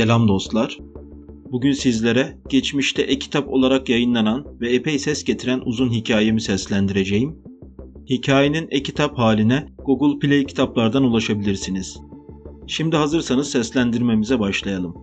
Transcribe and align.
Selam 0.00 0.28
dostlar. 0.28 0.78
Bugün 1.52 1.72
sizlere 1.72 2.38
geçmişte 2.48 3.02
e-kitap 3.02 3.48
olarak 3.48 3.88
yayınlanan 3.88 4.46
ve 4.60 4.74
epey 4.74 4.98
ses 4.98 5.24
getiren 5.24 5.60
uzun 5.64 5.90
hikayemi 5.90 6.40
seslendireceğim. 6.40 7.38
Hikayenin 8.10 8.68
e-kitap 8.70 9.18
haline 9.18 9.66
Google 9.84 10.18
Play 10.18 10.46
kitaplardan 10.46 11.02
ulaşabilirsiniz. 11.04 12.00
Şimdi 12.66 12.96
hazırsanız 12.96 13.50
seslendirmemize 13.50 14.38
başlayalım. 14.38 14.94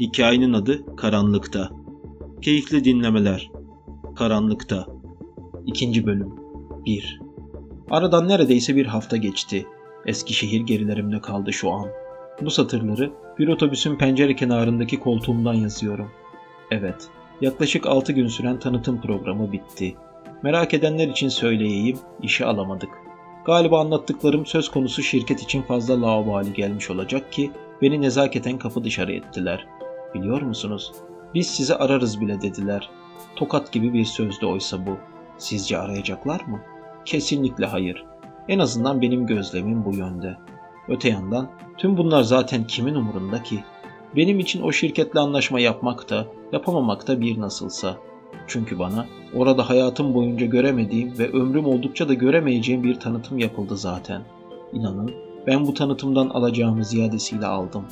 Hikayenin 0.00 0.52
adı 0.52 0.96
Karanlıkta. 0.96 1.70
Keyifli 2.40 2.84
dinlemeler. 2.84 3.50
Karanlıkta. 4.16 4.86
İkinci 5.66 6.06
bölüm. 6.06 6.34
1. 6.86 7.20
Aradan 7.90 8.28
neredeyse 8.28 8.76
bir 8.76 8.86
hafta 8.86 9.16
geçti. 9.16 9.66
Eskişehir 10.06 10.60
gerilerimde 10.60 11.20
kaldı 11.20 11.52
şu 11.52 11.70
an. 11.70 11.88
Bu 12.40 12.50
satırları 12.50 13.21
bir 13.38 13.48
otobüsün 13.48 13.96
pencere 13.96 14.36
kenarındaki 14.36 15.00
koltuğumdan 15.00 15.54
yazıyorum. 15.54 16.10
Evet, 16.70 17.08
yaklaşık 17.40 17.86
6 17.86 18.12
gün 18.12 18.28
süren 18.28 18.58
tanıtım 18.58 19.00
programı 19.00 19.52
bitti. 19.52 19.94
Merak 20.42 20.74
edenler 20.74 21.08
için 21.08 21.28
söyleyeyim, 21.28 21.98
işe 22.22 22.44
alamadık. 22.44 22.90
Galiba 23.44 23.80
anlattıklarım 23.80 24.46
söz 24.46 24.70
konusu 24.70 25.02
şirket 25.02 25.42
için 25.42 25.62
fazla 25.62 26.02
laubali 26.02 26.52
gelmiş 26.52 26.90
olacak 26.90 27.32
ki 27.32 27.50
beni 27.82 28.02
nezaketen 28.02 28.58
kapı 28.58 28.84
dışarı 28.84 29.12
ettiler. 29.12 29.66
Biliyor 30.14 30.42
musunuz? 30.42 30.92
Biz 31.34 31.46
sizi 31.46 31.74
ararız 31.74 32.20
bile 32.20 32.42
dediler. 32.42 32.90
Tokat 33.36 33.72
gibi 33.72 33.92
bir 33.92 34.04
sözdü 34.04 34.46
oysa 34.46 34.86
bu. 34.86 34.96
Sizce 35.38 35.78
arayacaklar 35.78 36.40
mı? 36.40 36.60
Kesinlikle 37.04 37.66
hayır. 37.66 38.04
En 38.48 38.58
azından 38.58 39.00
benim 39.00 39.26
gözlemim 39.26 39.84
bu 39.84 39.96
yönde. 39.96 40.36
Öte 40.88 41.08
yandan 41.08 41.50
tüm 41.78 41.96
bunlar 41.96 42.22
zaten 42.22 42.66
kimin 42.66 42.94
umurunda 42.94 43.42
ki? 43.42 43.64
Benim 44.16 44.38
için 44.38 44.62
o 44.62 44.72
şirketle 44.72 45.20
anlaşma 45.20 45.60
yapmak 45.60 46.10
da, 46.10 46.26
yapamamak 46.52 47.08
da 47.08 47.20
bir 47.20 47.40
nasılsa. 47.40 47.96
Çünkü 48.46 48.78
bana 48.78 49.06
orada 49.34 49.70
hayatım 49.70 50.14
boyunca 50.14 50.46
göremediğim 50.46 51.18
ve 51.18 51.32
ömrüm 51.32 51.66
oldukça 51.66 52.08
da 52.08 52.14
göremeyeceğim 52.14 52.84
bir 52.84 53.00
tanıtım 53.00 53.38
yapıldı 53.38 53.76
zaten. 53.76 54.22
İnanın 54.72 55.10
ben 55.46 55.66
bu 55.66 55.74
tanıtımdan 55.74 56.28
alacağımı 56.28 56.84
ziyadesiyle 56.84 57.46
aldım. 57.46 57.84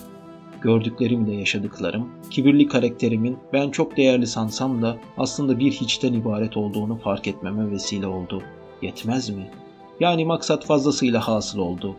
Gördüklerimle 0.60 1.34
yaşadıklarım, 1.34 2.08
kibirli 2.30 2.66
karakterimin 2.66 3.38
ben 3.52 3.70
çok 3.70 3.96
değerli 3.96 4.26
sansam 4.26 4.82
da 4.82 4.96
aslında 5.18 5.58
bir 5.58 5.72
hiçten 5.72 6.12
ibaret 6.12 6.56
olduğunu 6.56 6.96
fark 6.98 7.28
etmeme 7.28 7.70
vesile 7.70 8.06
oldu. 8.06 8.42
Yetmez 8.82 9.30
mi? 9.30 9.50
Yani 10.00 10.24
maksat 10.24 10.66
fazlasıyla 10.66 11.28
hasıl 11.28 11.58
oldu. 11.58 11.96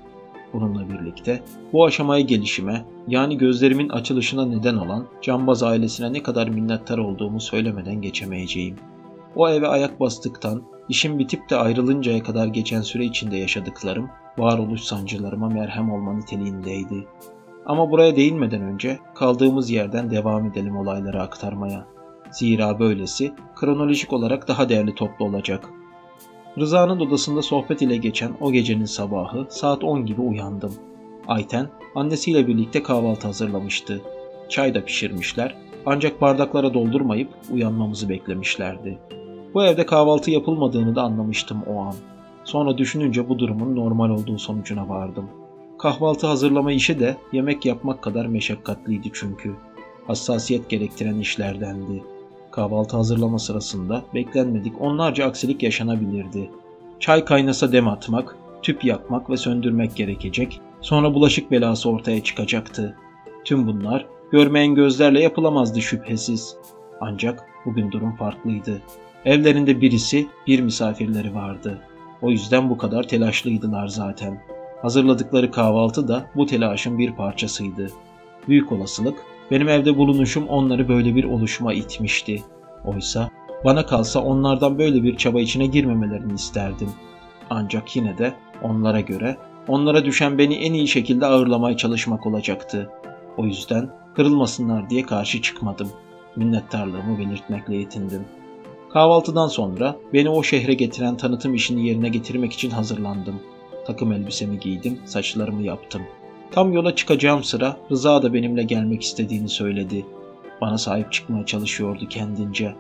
Bununla 0.54 0.90
birlikte 0.90 1.44
bu 1.74 1.86
aşamaya 1.86 2.22
gelişime 2.22 2.86
yani 3.08 3.38
gözlerimin 3.38 3.90
açılışına 3.90 4.46
neden 4.46 4.76
olan 4.76 5.08
Cambaz 5.22 5.64
ailesine 5.64 6.14
ne 6.14 6.24
kadar 6.24 6.48
minnettar 6.48 6.98
olduğumu 6.98 7.40
söylemeden 7.40 8.02
geçemeyeceğim. 8.02 8.76
O 9.36 9.50
eve 9.50 9.68
ayak 9.68 10.00
bastıktan, 10.00 10.64
işim 10.90 11.20
bitip 11.20 11.50
de 11.50 11.56
ayrılıncaya 11.56 12.24
kadar 12.24 12.48
geçen 12.48 12.82
süre 12.82 13.06
içinde 13.06 13.38
yaşadıklarım, 13.38 14.10
varoluş 14.38 14.82
sancılarıma 14.82 15.50
merhem 15.50 15.92
olma 15.92 16.14
niteliğindeydi. 16.14 17.08
Ama 17.66 17.92
buraya 17.92 18.16
değinmeden 18.16 18.62
önce 18.62 19.00
kaldığımız 19.16 19.70
yerden 19.70 20.12
devam 20.12 20.46
edelim 20.46 20.78
olayları 20.78 21.22
aktarmaya. 21.22 21.86
Zira 22.32 22.80
böylesi 22.80 23.34
kronolojik 23.56 24.14
olarak 24.14 24.48
daha 24.48 24.70
değerli 24.70 24.96
toplu 24.96 25.26
olacak. 25.26 25.70
Rıza'nın 26.58 27.00
odasında 27.00 27.42
sohbet 27.42 27.82
ile 27.82 27.98
geçen 27.98 28.32
o 28.42 28.52
gecenin 28.52 28.86
sabahı 28.86 29.46
saat 29.50 29.84
10 29.84 30.06
gibi 30.06 30.22
uyandım. 30.22 30.74
Ayten 31.28 31.68
annesiyle 31.96 32.48
birlikte 32.48 32.84
kahvaltı 32.84 33.28
hazırlamıştı. 33.28 34.02
Çay 34.50 34.74
da 34.74 34.86
pişirmişler 34.86 35.56
ancak 35.86 36.22
bardaklara 36.22 36.74
doldurmayıp 36.74 37.30
uyanmamızı 37.52 38.10
beklemişlerdi. 38.10 39.00
Bu 39.54 39.64
evde 39.64 39.86
kahvaltı 39.86 40.32
yapılmadığını 40.32 40.96
da 40.96 41.02
anlamıştım 41.02 41.64
o 41.68 41.80
an. 41.80 41.96
Sonra 42.44 42.78
düşününce 42.78 43.30
bu 43.30 43.40
durumun 43.40 43.76
normal 43.76 44.10
olduğu 44.10 44.38
sonucuna 44.38 44.90
vardım. 44.90 45.30
Kahvaltı 45.80 46.28
hazırlama 46.28 46.72
işi 46.72 47.00
de 47.00 47.18
yemek 47.32 47.66
yapmak 47.66 48.02
kadar 48.02 48.26
meşakkatliydi 48.26 49.10
çünkü. 49.14 49.56
Hassasiyet 50.08 50.70
gerektiren 50.70 51.20
işlerdendi. 51.20 52.04
Kahvaltı 52.52 52.98
hazırlama 52.98 53.40
sırasında 53.40 54.04
beklenmedik 54.14 54.82
onlarca 54.82 55.26
aksilik 55.26 55.64
yaşanabilirdi. 55.64 56.50
Çay 57.00 57.26
kaynasa 57.26 57.72
dem 57.72 57.88
atmak, 57.88 58.36
tüp 58.62 58.86
yakmak 58.86 59.30
ve 59.30 59.38
söndürmek 59.38 59.96
gerekecek, 59.96 60.62
sonra 60.82 61.14
bulaşık 61.14 61.52
belası 61.52 61.90
ortaya 61.90 62.24
çıkacaktı. 62.24 62.96
Tüm 63.46 63.68
bunlar 63.68 64.06
görmeyen 64.32 64.76
gözlerle 64.76 65.22
yapılamazdı 65.22 65.82
şüphesiz. 65.82 66.56
Ancak 67.02 67.46
bugün 67.66 67.92
durum 67.92 68.16
farklıydı. 68.16 68.82
Evlerinde 69.26 69.82
birisi, 69.82 70.28
bir 70.48 70.60
misafirleri 70.60 71.36
vardı. 71.36 71.78
O 72.22 72.30
yüzden 72.30 72.70
bu 72.70 72.78
kadar 72.78 73.08
telaşlıydılar 73.08 73.88
zaten. 73.88 74.42
Hazırladıkları 74.82 75.52
kahvaltı 75.52 76.08
da 76.08 76.26
bu 76.36 76.46
telaşın 76.46 76.98
bir 76.98 77.12
parçasıydı. 77.12 77.92
Büyük 78.48 78.72
olasılık 78.72 79.16
benim 79.52 79.70
evde 79.70 79.98
bulunuşum 79.98 80.48
onları 80.48 80.90
böyle 80.90 81.16
bir 81.16 81.24
oluşuma 81.24 81.74
itmişti. 81.74 82.44
Oysa 82.86 83.30
bana 83.66 83.86
kalsa 83.86 84.20
onlardan 84.24 84.80
böyle 84.80 85.04
bir 85.04 85.18
çaba 85.18 85.42
içine 85.42 85.66
girmemelerini 85.66 86.34
isterdim. 86.34 86.90
Ancak 87.50 87.96
yine 87.96 88.18
de 88.18 88.34
onlara 88.62 89.00
göre 89.00 89.38
onlara 89.68 90.06
düşen 90.06 90.38
beni 90.38 90.56
en 90.56 90.74
iyi 90.74 90.88
şekilde 90.88 91.26
ağırlamaya 91.26 91.78
çalışmak 91.78 92.26
olacaktı. 92.28 92.90
O 93.38 93.46
yüzden 93.46 93.90
kırılmasınlar 94.16 94.90
diye 94.90 95.04
karşı 95.04 95.42
çıkmadım. 95.42 95.90
Minnettarlığımı 96.36 97.20
belirtmekle 97.20 97.76
yetindim. 97.76 98.26
Kahvaltıdan 98.94 99.48
sonra 99.48 99.96
beni 100.14 100.30
o 100.30 100.44
şehre 100.44 100.74
getiren 100.74 101.18
tanıtım 101.18 101.56
işini 101.56 101.88
yerine 101.88 102.10
getirmek 102.10 102.54
için 102.54 102.70
hazırlandım. 102.70 103.36
Takım 103.88 104.12
elbisemi 104.12 104.60
giydim, 104.60 105.00
saçlarımı 105.06 105.64
yaptım. 105.64 106.02
Tam 106.52 106.74
yola 106.74 106.96
çıkacağım 106.96 107.44
sıra 107.44 107.78
Rıza 107.92 108.24
da 108.24 108.34
benimle 108.34 108.64
gelmek 108.64 109.02
istediğini 109.02 109.50
söyledi. 109.50 110.06
Bana 110.62 110.78
sahip 110.78 111.12
çıkmaya 111.12 111.46
çalışıyordu 111.46 112.08
kendince. 112.10 112.76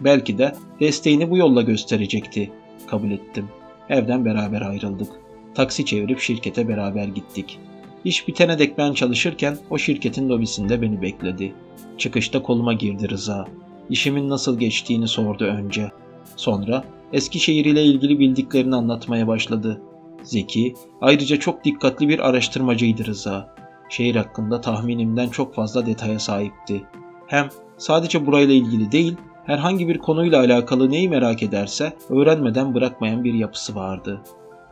Belki 0.00 0.38
de 0.38 0.54
desteğini 0.80 1.30
bu 1.30 1.36
yolla 1.36 1.62
gösterecekti. 1.62 2.50
Kabul 2.86 3.10
ettim. 3.10 3.48
Evden 3.88 4.24
beraber 4.24 4.62
ayrıldık. 4.62 5.08
Taksi 5.54 5.84
çevirip 5.84 6.20
şirkete 6.20 6.68
beraber 6.68 7.04
gittik. 7.04 7.58
İş 8.04 8.28
bitene 8.28 8.58
dek 8.58 8.78
ben 8.78 8.92
çalışırken 8.92 9.58
o 9.70 9.78
şirketin 9.78 10.28
lobisinde 10.28 10.82
beni 10.82 11.02
bekledi. 11.02 11.54
Çıkışta 11.98 12.42
koluma 12.42 12.72
girdi 12.72 13.08
Rıza. 13.08 13.46
İşimin 13.90 14.28
nasıl 14.28 14.58
geçtiğini 14.58 15.08
sordu 15.08 15.44
önce. 15.44 15.90
Sonra 16.36 16.84
Eskişehir 17.12 17.64
ile 17.64 17.84
ilgili 17.84 18.18
bildiklerini 18.18 18.76
anlatmaya 18.76 19.28
başladı. 19.28 19.80
Zeki, 20.22 20.74
ayrıca 21.00 21.36
çok 21.36 21.64
dikkatli 21.64 22.08
bir 22.08 22.28
araştırmacıydı 22.28 23.06
Rıza. 23.06 23.54
Şehir 23.88 24.16
hakkında 24.16 24.60
tahminimden 24.60 25.28
çok 25.28 25.54
fazla 25.54 25.86
detaya 25.86 26.18
sahipti. 26.18 26.82
Hem 27.26 27.48
sadece 27.78 28.26
burayla 28.26 28.54
ilgili 28.54 28.92
değil, 28.92 29.16
herhangi 29.46 29.88
bir 29.88 29.98
konuyla 29.98 30.40
alakalı 30.40 30.90
neyi 30.90 31.08
merak 31.08 31.42
ederse 31.42 31.96
öğrenmeden 32.08 32.74
bırakmayan 32.74 33.24
bir 33.24 33.34
yapısı 33.34 33.74
vardı. 33.74 34.20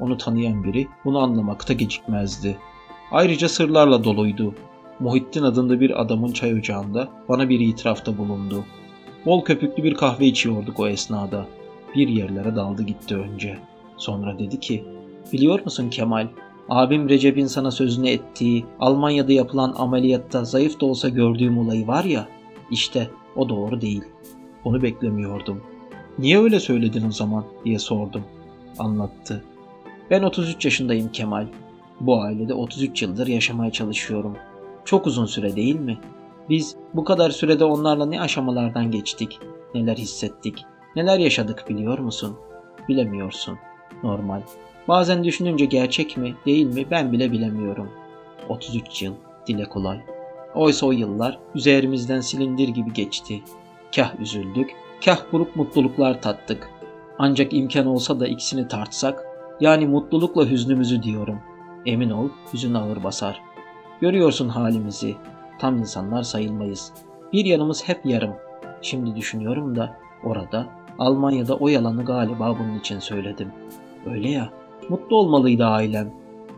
Onu 0.01 0.17
tanıyan 0.17 0.65
biri 0.65 0.89
bunu 1.05 1.19
anlamakta 1.19 1.73
gecikmezdi. 1.73 2.59
Ayrıca 3.13 3.49
sırlarla 3.49 4.05
doluydu. 4.05 4.55
Muhittin 5.01 5.43
adında 5.43 5.81
bir 5.81 6.01
adamın 6.01 6.33
çay 6.33 6.55
ocağında 6.55 7.09
bana 7.29 7.49
bir 7.49 7.61
itirafta 7.61 8.19
bulundu. 8.19 8.65
Bol 9.27 9.45
köpüklü 9.45 9.85
bir 9.85 9.95
kahve 9.95 10.27
içiyorduk 10.27 10.81
o 10.81 10.89
esnada. 10.89 11.47
Bir 11.95 12.09
yerlere 12.09 12.57
daldı 12.57 12.83
gitti 12.83 13.17
önce. 13.17 13.59
Sonra 13.97 14.39
dedi 14.39 14.61
ki, 14.61 14.85
Biliyor 15.33 15.65
musun 15.65 15.91
Kemal? 15.91 16.29
Abim 16.69 17.09
Recep'in 17.09 17.47
sana 17.47 17.71
sözünü 17.71 18.09
ettiği 18.09 18.65
Almanya'da 18.81 19.33
yapılan 19.33 19.75
ameliyatta 19.79 20.45
zayıf 20.45 20.81
da 20.81 20.87
olsa 20.87 21.09
gördüğüm 21.09 21.59
olayı 21.59 21.87
var 21.87 22.05
ya, 22.05 22.29
işte 22.71 23.11
o 23.37 23.49
doğru 23.49 23.81
değil. 23.81 24.05
Onu 24.65 24.83
beklemiyordum. 24.83 25.63
Niye 26.19 26.39
öyle 26.39 26.61
söyledin 26.61 27.09
o 27.09 27.13
zaman 27.13 27.45
diye 27.65 27.79
sordum. 27.79 28.25
Anlattı. 28.79 29.45
Ben 30.11 30.23
33 30.23 30.65
yaşındayım 30.65 31.13
Kemal. 31.13 31.47
Bu 32.01 32.23
ailede 32.23 32.55
33 32.55 33.03
yıldır 33.03 33.27
yaşamaya 33.27 33.73
çalışıyorum. 33.73 34.37
Çok 34.85 35.07
uzun 35.07 35.27
süre 35.27 35.57
değil 35.57 35.81
mi? 35.81 35.99
Biz 36.49 36.77
bu 36.95 37.05
kadar 37.05 37.31
sürede 37.31 37.65
onlarla 37.65 38.07
ne 38.07 38.21
aşamalardan 38.21 38.91
geçtik, 38.91 39.39
neler 39.75 39.97
hissettik, 39.97 40.65
neler 40.97 41.19
yaşadık 41.19 41.65
biliyor 41.69 41.99
musun? 41.99 42.37
Bilemiyorsun. 42.89 43.59
Normal. 44.03 44.41
Bazen 44.91 45.25
düşününce 45.25 45.65
gerçek 45.65 46.17
mi, 46.17 46.35
değil 46.47 46.67
mi 46.67 46.87
ben 46.91 47.13
bile 47.13 47.33
bilemiyorum. 47.33 47.91
33 48.49 49.03
yıl, 49.03 49.15
dile 49.47 49.65
kolay. 49.65 50.01
Oysa 50.55 50.87
o 50.87 50.93
yıllar 50.93 51.39
üzerimizden 51.55 52.21
silindir 52.21 52.69
gibi 52.69 52.93
geçti. 52.93 53.43
Kah 53.97 54.21
üzüldük, 54.21 54.71
kah 55.05 55.19
buruk 55.33 55.57
mutluluklar 55.57 56.23
tattık. 56.23 56.71
Ancak 57.19 57.53
imkan 57.53 57.87
olsa 57.87 58.21
da 58.21 58.27
ikisini 58.27 58.69
tartsak, 58.69 59.25
yani 59.61 59.87
mutlulukla 59.87 60.47
hüznümüzü 60.47 61.03
diyorum. 61.03 61.41
Emin 61.87 62.11
ol, 62.11 62.29
hüzün 62.53 62.75
ağır 62.75 63.05
basar. 63.05 63.41
Görüyorsun 64.01 64.49
halimizi. 64.49 65.17
tam 65.59 65.79
insanlar 65.79 66.23
sayılmayız. 66.23 66.93
Bir 67.33 67.45
yanımız 67.45 67.89
hep 67.89 68.07
yarım. 68.07 68.35
Şimdi 68.83 69.17
düşünüyorum 69.17 69.77
da 69.77 69.97
orada 70.25 70.67
Almanya'da 70.99 71.57
o 71.57 71.69
yalanı 71.69 72.05
galiba 72.05 72.59
bunun 72.59 72.79
için 72.79 72.99
söyledim. 72.99 73.49
Öyle 74.07 74.31
ya, 74.31 74.60
mutlu 74.91 75.17
olmalıydı 75.17 75.65
ailem. 75.65 76.13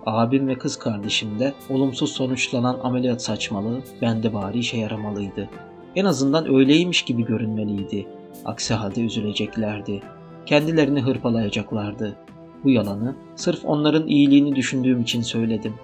Abim 0.07 0.49
ve 0.49 0.55
kız 0.55 0.79
kardeşim 0.79 1.39
de 1.39 1.53
olumsuz 1.71 2.13
sonuçlanan 2.13 2.79
ameliyat 2.83 3.23
saçmalığı 3.23 3.81
bende 4.03 4.35
bari 4.35 4.59
işe 4.59 4.77
yaramalıydı. 4.77 5.49
En 5.97 6.05
azından 6.05 6.55
öyleymiş 6.55 7.03
gibi 7.03 7.25
görünmeliydi. 7.25 8.07
Aksi 8.45 8.75
halde 8.75 9.01
üzüleceklerdi. 9.01 10.03
Kendilerini 10.47 11.01
hırpalayacaklardı. 11.01 12.17
Bu 12.65 12.71
yalanı 12.71 13.15
sırf 13.37 13.65
onların 13.65 14.09
iyiliğini 14.09 14.57
düşündüğüm 14.57 15.01
için 15.01 15.23
söyledim. 15.23 15.75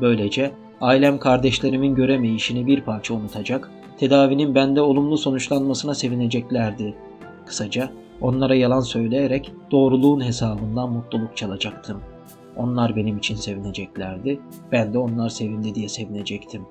Böylece 0.00 0.50
ailem 0.80 1.18
kardeşlerimin 1.18 1.94
göremeyişini 1.94 2.66
bir 2.66 2.80
parça 2.80 3.14
unutacak, 3.14 3.70
tedavinin 3.98 4.54
bende 4.54 4.80
olumlu 4.80 5.18
sonuçlanmasına 5.18 5.94
sevineceklerdi. 5.94 6.94
Kısaca 7.46 7.90
onlara 8.22 8.54
yalan 8.54 8.80
söyleyerek 8.80 9.52
doğruluğun 9.70 10.24
hesabından 10.24 10.92
mutluluk 10.92 11.36
çalacaktım. 11.36 12.00
Onlar 12.56 12.96
benim 12.96 13.18
için 13.18 13.34
sevineceklerdi, 13.34 14.40
ben 14.72 14.94
de 14.94 14.98
onlar 14.98 15.28
sevindi 15.28 15.74
diye 15.74 15.88
sevinecektim. 15.88 16.62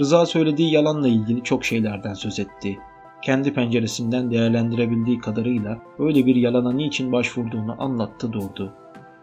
Rıza 0.00 0.26
söylediği 0.26 0.72
yalanla 0.72 1.08
ilgili 1.08 1.42
çok 1.42 1.64
şeylerden 1.64 2.14
söz 2.14 2.38
etti. 2.38 2.78
Kendi 3.22 3.54
penceresinden 3.54 4.30
değerlendirebildiği 4.30 5.18
kadarıyla 5.20 5.78
öyle 5.98 6.26
bir 6.26 6.36
yalana 6.36 6.72
niçin 6.72 7.12
başvurduğunu 7.12 7.76
anlattı 7.78 8.32
durdu. 8.32 8.72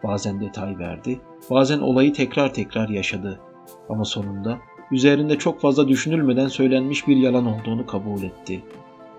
Bazen 0.04 0.40
detay 0.40 0.78
verdi, 0.78 1.20
bazen 1.50 1.78
olayı 1.78 2.12
tekrar 2.12 2.54
tekrar 2.54 2.88
yaşadı. 2.88 3.40
Ama 3.88 4.04
sonunda 4.04 4.58
üzerinde 4.92 5.38
çok 5.38 5.60
fazla 5.60 5.88
düşünülmeden 5.88 6.48
söylenmiş 6.48 7.08
bir 7.08 7.16
yalan 7.16 7.46
olduğunu 7.46 7.86
kabul 7.86 8.22
etti. 8.22 8.62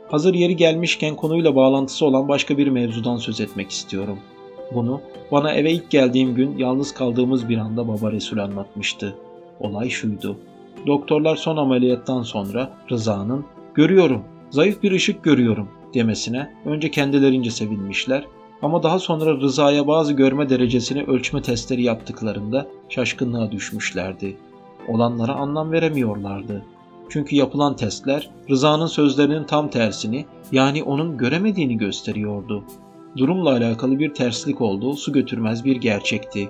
Hazır 0.07 0.33
yeri 0.33 0.55
gelmişken 0.55 1.15
konuyla 1.15 1.55
bağlantısı 1.55 2.05
olan 2.05 2.27
başka 2.27 2.57
bir 2.57 2.67
mevzudan 2.67 3.17
söz 3.17 3.41
etmek 3.41 3.71
istiyorum. 3.71 4.19
Bunu 4.73 5.01
bana 5.31 5.53
eve 5.53 5.71
ilk 5.71 5.89
geldiğim 5.89 6.35
gün 6.35 6.57
yalnız 6.57 6.93
kaldığımız 6.93 7.49
bir 7.49 7.57
anda 7.57 7.87
baba 7.87 8.11
Resul 8.11 8.37
anlatmıştı. 8.37 9.15
Olay 9.59 9.89
şuydu. 9.89 10.37
Doktorlar 10.87 11.35
son 11.35 11.57
ameliyattan 11.57 12.21
sonra 12.21 12.73
Rıza'nın 12.91 13.45
"Görüyorum, 13.73 14.23
zayıf 14.49 14.83
bir 14.83 14.91
ışık 14.91 15.23
görüyorum." 15.23 15.69
demesine 15.93 16.51
önce 16.65 16.91
kendilerince 16.91 17.51
sevinmişler 17.51 18.25
ama 18.61 18.83
daha 18.83 18.99
sonra 18.99 19.37
Rıza'ya 19.41 19.87
bazı 19.87 20.13
görme 20.13 20.49
derecesini 20.49 21.03
ölçme 21.03 21.41
testleri 21.41 21.83
yaptıklarında 21.83 22.67
şaşkınlığa 22.89 23.51
düşmüşlerdi. 23.51 24.37
Olanlara 24.87 25.33
anlam 25.33 25.71
veremiyorlardı. 25.71 26.65
Çünkü 27.09 27.35
yapılan 27.35 27.75
testler 27.75 28.29
Rıza'nın 28.49 28.85
sözlerinin 28.85 29.43
tam 29.43 29.69
tersini 29.69 30.25
yani 30.51 30.83
onun 30.83 31.17
göremediğini 31.17 31.77
gösteriyordu. 31.77 32.63
Durumla 33.17 33.49
alakalı 33.49 33.99
bir 33.99 34.13
terslik 34.13 34.61
olduğu 34.61 34.93
su 34.93 35.13
götürmez 35.13 35.65
bir 35.65 35.75
gerçekti. 35.75 36.49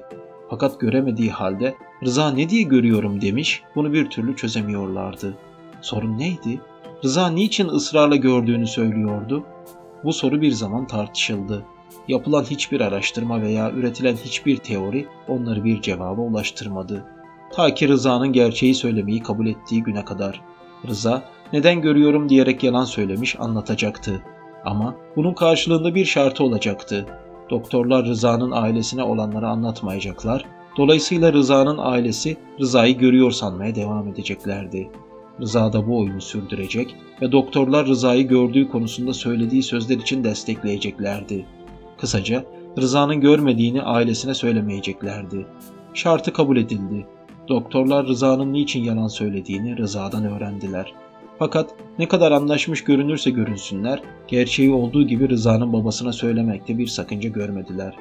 Fakat 0.49 0.79
göremediği 0.79 1.31
halde 1.31 1.75
Rıza 2.03 2.31
ne 2.31 2.49
diye 2.49 2.61
görüyorum 2.61 3.21
demiş 3.21 3.63
bunu 3.75 3.93
bir 3.93 4.09
türlü 4.09 4.35
çözemiyorlardı. 4.35 5.37
Sorun 5.81 6.17
neydi? 6.17 6.61
Rıza 7.03 7.29
niçin 7.29 7.67
ısrarla 7.67 8.15
gördüğünü 8.15 8.67
söylüyordu? 8.67 9.43
Bu 10.03 10.13
soru 10.13 10.41
bir 10.41 10.51
zaman 10.51 10.87
tartışıldı. 10.87 11.65
Yapılan 12.07 12.43
hiçbir 12.43 12.81
araştırma 12.81 13.41
veya 13.41 13.71
üretilen 13.71 14.15
hiçbir 14.15 14.57
teori 14.57 15.07
onları 15.27 15.63
bir 15.63 15.81
cevaba 15.81 16.21
ulaştırmadı. 16.21 17.03
Ta 17.51 17.73
ki 17.73 17.87
Rıza'nın 17.87 18.33
gerçeği 18.33 18.75
söylemeyi 18.75 19.23
kabul 19.23 19.47
ettiği 19.47 19.83
güne 19.83 20.05
kadar. 20.05 20.41
Rıza 20.87 21.23
neden 21.53 21.81
görüyorum 21.81 22.29
diyerek 22.29 22.63
yalan 22.63 22.85
söylemiş 22.85 23.39
anlatacaktı. 23.39 24.21
Ama 24.65 24.95
bunun 25.15 25.33
karşılığında 25.33 25.95
bir 25.95 26.05
şartı 26.05 26.43
olacaktı. 26.43 27.05
Doktorlar 27.49 28.05
Rıza'nın 28.05 28.51
ailesine 28.51 29.03
olanları 29.03 29.47
anlatmayacaklar. 29.47 30.45
Dolayısıyla 30.77 31.33
Rıza'nın 31.33 31.77
ailesi 31.77 32.37
Rıza'yı 32.59 32.97
görüyor 32.97 33.31
sanmaya 33.31 33.75
devam 33.75 34.07
edeceklerdi. 34.07 34.89
Rıza 35.41 35.73
da 35.73 35.87
bu 35.87 35.99
oyunu 35.99 36.21
sürdürecek 36.21 36.95
ve 37.21 37.31
doktorlar 37.31 37.87
Rıza'yı 37.87 38.27
gördüğü 38.27 38.69
konusunda 38.69 39.13
söylediği 39.13 39.63
sözler 39.63 39.97
için 39.97 40.23
destekleyeceklerdi. 40.23 41.45
Kısaca 41.97 42.43
Rıza'nın 42.77 43.21
görmediğini 43.21 43.81
ailesine 43.81 44.33
söylemeyeceklerdi. 44.33 45.45
Şartı 45.93 46.33
kabul 46.33 46.57
edildi. 46.57 47.07
Doktorlar 47.49 48.07
Rıza'nın 48.07 48.53
niçin 48.53 48.83
yalan 48.83 49.07
söylediğini 49.07 49.77
Rıza'dan 49.77 50.25
öğrendiler. 50.25 50.93
Fakat 51.39 51.75
ne 51.99 52.07
kadar 52.07 52.31
anlaşmış 52.31 52.83
görünürse 52.83 53.29
görünsünler, 53.29 54.01
gerçeği 54.27 54.73
olduğu 54.73 55.03
gibi 55.03 55.29
Rıza'nın 55.29 55.73
babasına 55.73 56.11
söylemekte 56.11 56.77
bir 56.77 56.87
sakınca 56.87 57.29
görmediler. 57.29 57.95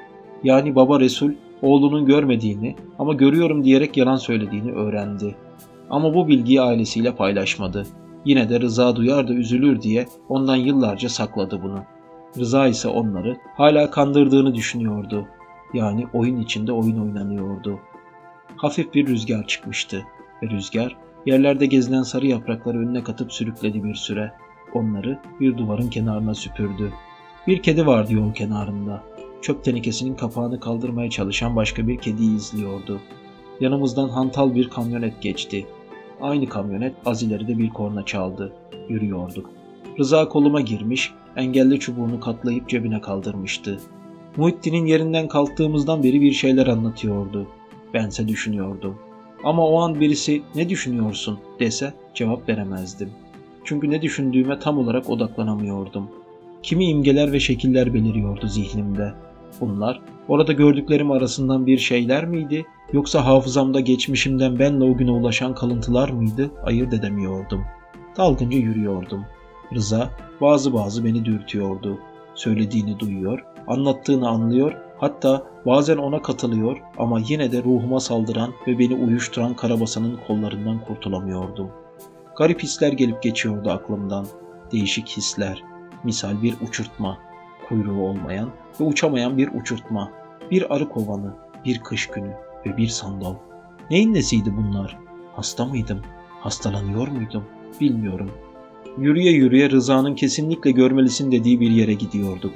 Yani 0.45 0.75
baba 0.75 1.01
Resul 1.01 1.31
oğlunun 1.63 2.07
görmediğini 2.07 2.77
ama 2.99 3.13
görüyorum 3.13 3.65
diyerek 3.65 3.97
yalan 3.97 4.17
söylediğini 4.17 4.73
öğrendi. 4.73 5.35
Ama 5.91 6.15
bu 6.15 6.29
bilgiyi 6.29 6.61
ailesiyle 6.61 7.15
paylaşmadı. 7.15 7.87
Yine 8.25 8.49
de 8.49 8.61
Rıza 8.61 8.97
duyar 8.97 9.29
da 9.29 9.33
üzülür 9.33 9.83
diye 9.83 10.07
ondan 10.29 10.57
yıllarca 10.57 11.09
sakladı 11.09 11.61
bunu. 11.63 11.81
Rıza 12.39 12.69
ise 12.69 12.89
onları 12.89 13.37
hala 13.57 13.91
kandırdığını 13.91 14.55
düşünüyordu. 14.55 15.27
Yani 15.75 16.07
oyun 16.13 16.41
içinde 16.41 16.73
oyun 16.73 16.99
oynanıyordu. 16.99 17.79
Hafif 18.65 18.95
bir 18.95 19.07
rüzgar 19.07 19.47
çıkmıştı 19.47 20.05
ve 20.43 20.51
rüzgar 20.51 20.97
yerlerde 21.27 21.67
gezilen 21.67 22.03
sarı 22.03 22.27
yaprakları 22.27 22.79
önüne 22.79 23.03
katıp 23.03 23.33
sürükledi 23.33 23.85
bir 23.85 23.95
süre. 23.95 24.33
Onları 24.75 25.19
bir 25.41 25.59
duvarın 25.59 25.89
kenarına 25.89 26.35
süpürdü. 26.35 26.93
Bir 27.47 27.63
kedi 27.63 27.87
vardı 27.87 28.13
yol 28.13 28.35
kenarında. 28.35 29.03
Çöp 29.43 29.65
tenekesinin 29.65 30.15
kapağını 30.15 30.61
kaldırmaya 30.61 31.11
çalışan 31.11 31.57
başka 31.57 31.89
bir 31.89 31.99
kediyi 31.99 32.37
izliyordu. 32.37 33.01
Yanımızdan 33.61 34.09
hantal 34.09 34.55
bir 34.55 34.71
kamyonet 34.71 35.23
geçti. 35.23 35.67
Aynı 36.21 36.49
kamyonet 36.49 36.95
az 37.07 37.23
ileride 37.23 37.59
bir 37.59 37.69
korna 37.69 38.05
çaldı. 38.05 38.53
Yürüyorduk. 38.89 39.51
Rıza 39.99 40.29
koluma 40.29 40.61
girmiş, 40.61 41.13
engelli 41.37 41.81
çubuğunu 41.81 42.21
katlayıp 42.21 42.69
cebine 42.69 43.01
kaldırmıştı. 43.01 43.81
Muhittin'in 44.37 44.87
yerinden 44.87 45.29
kalktığımızdan 45.29 46.03
beri 46.03 46.21
bir 46.21 46.33
şeyler 46.33 46.67
anlatıyordu. 46.67 47.47
Bense 47.95 48.29
düşünüyordum. 48.29 48.99
Ama 49.45 49.69
o 49.69 49.81
an 49.81 50.01
birisi 50.01 50.43
ne 50.55 50.69
düşünüyorsun 50.69 51.39
dese 51.61 51.95
cevap 52.15 52.49
veremezdim. 52.49 53.11
Çünkü 53.65 53.91
ne 53.91 54.03
düşündüğüme 54.03 54.59
tam 54.59 54.79
olarak 54.79 55.11
odaklanamıyordum. 55.11 56.11
Kimi 56.63 56.85
imgeler 56.85 57.33
ve 57.33 57.41
şekiller 57.41 57.95
beliriyordu 57.95 58.47
zihnimde. 58.47 59.13
Bunlar 59.61 60.01
orada 60.29 60.53
gördüklerim 60.53 61.11
arasından 61.11 61.67
bir 61.67 61.79
şeyler 61.79 62.27
miydi 62.27 62.67
yoksa 62.93 63.27
hafızamda 63.27 63.81
geçmişimden 63.81 64.59
benle 64.59 64.85
o 64.85 64.97
güne 64.97 65.11
ulaşan 65.11 65.55
kalıntılar 65.55 66.09
mıydı 66.09 66.51
ayırt 66.65 66.95
edemiyordum. 66.95 67.65
Dalgınca 68.17 68.59
yürüyordum. 68.59 69.25
Rıza 69.75 70.11
bazı 70.41 70.75
bazı 70.75 71.05
beni 71.05 71.25
dürtüyordu. 71.25 71.99
Söylediğini 72.35 72.99
duyuyor, 72.99 73.45
anlattığını 73.67 74.29
anlıyor, 74.29 74.73
hatta 74.99 75.47
bazen 75.67 75.97
ona 75.97 76.23
katılıyor 76.23 76.83
ama 76.99 77.21
yine 77.29 77.53
de 77.53 77.63
ruhuma 77.63 78.01
saldıran 78.01 78.53
ve 78.67 78.79
beni 78.79 78.95
uyuşturan 78.95 79.57
karabasanın 79.57 80.21
kollarından 80.27 80.85
kurtulamıyordum. 80.85 81.71
Garip 82.37 82.63
hisler 82.63 82.93
gelip 82.93 83.23
geçiyordu 83.23 83.71
aklımdan. 83.71 84.27
Değişik 84.73 85.09
hisler. 85.09 85.63
Misal 86.05 86.43
bir 86.43 86.55
uçurtma. 86.69 87.19
Kuyruğu 87.69 88.03
olmayan 88.03 88.51
ve 88.81 88.85
uçamayan 88.85 89.39
bir 89.39 89.49
uçurtma. 89.61 90.11
Bir 90.51 90.75
arı 90.75 90.89
kovanı, 90.89 91.35
bir 91.65 91.79
kış 91.79 92.07
günü 92.07 92.33
ve 92.67 92.77
bir 92.77 92.89
sandal. 92.89 93.35
Neyin 93.91 94.15
nesiydi 94.15 94.57
bunlar? 94.57 94.99
Hasta 95.37 95.65
mıydım? 95.65 96.03
Hastalanıyor 96.41 97.09
muydum? 97.09 97.45
Bilmiyorum. 97.81 98.31
Yürüye 98.99 99.33
yürüye 99.33 99.71
Rıza'nın 99.71 100.15
kesinlikle 100.15 100.71
görmelisin 100.71 101.33
dediği 101.33 101.61
bir 101.61 101.71
yere 101.71 101.95
gidiyorduk. 101.95 102.55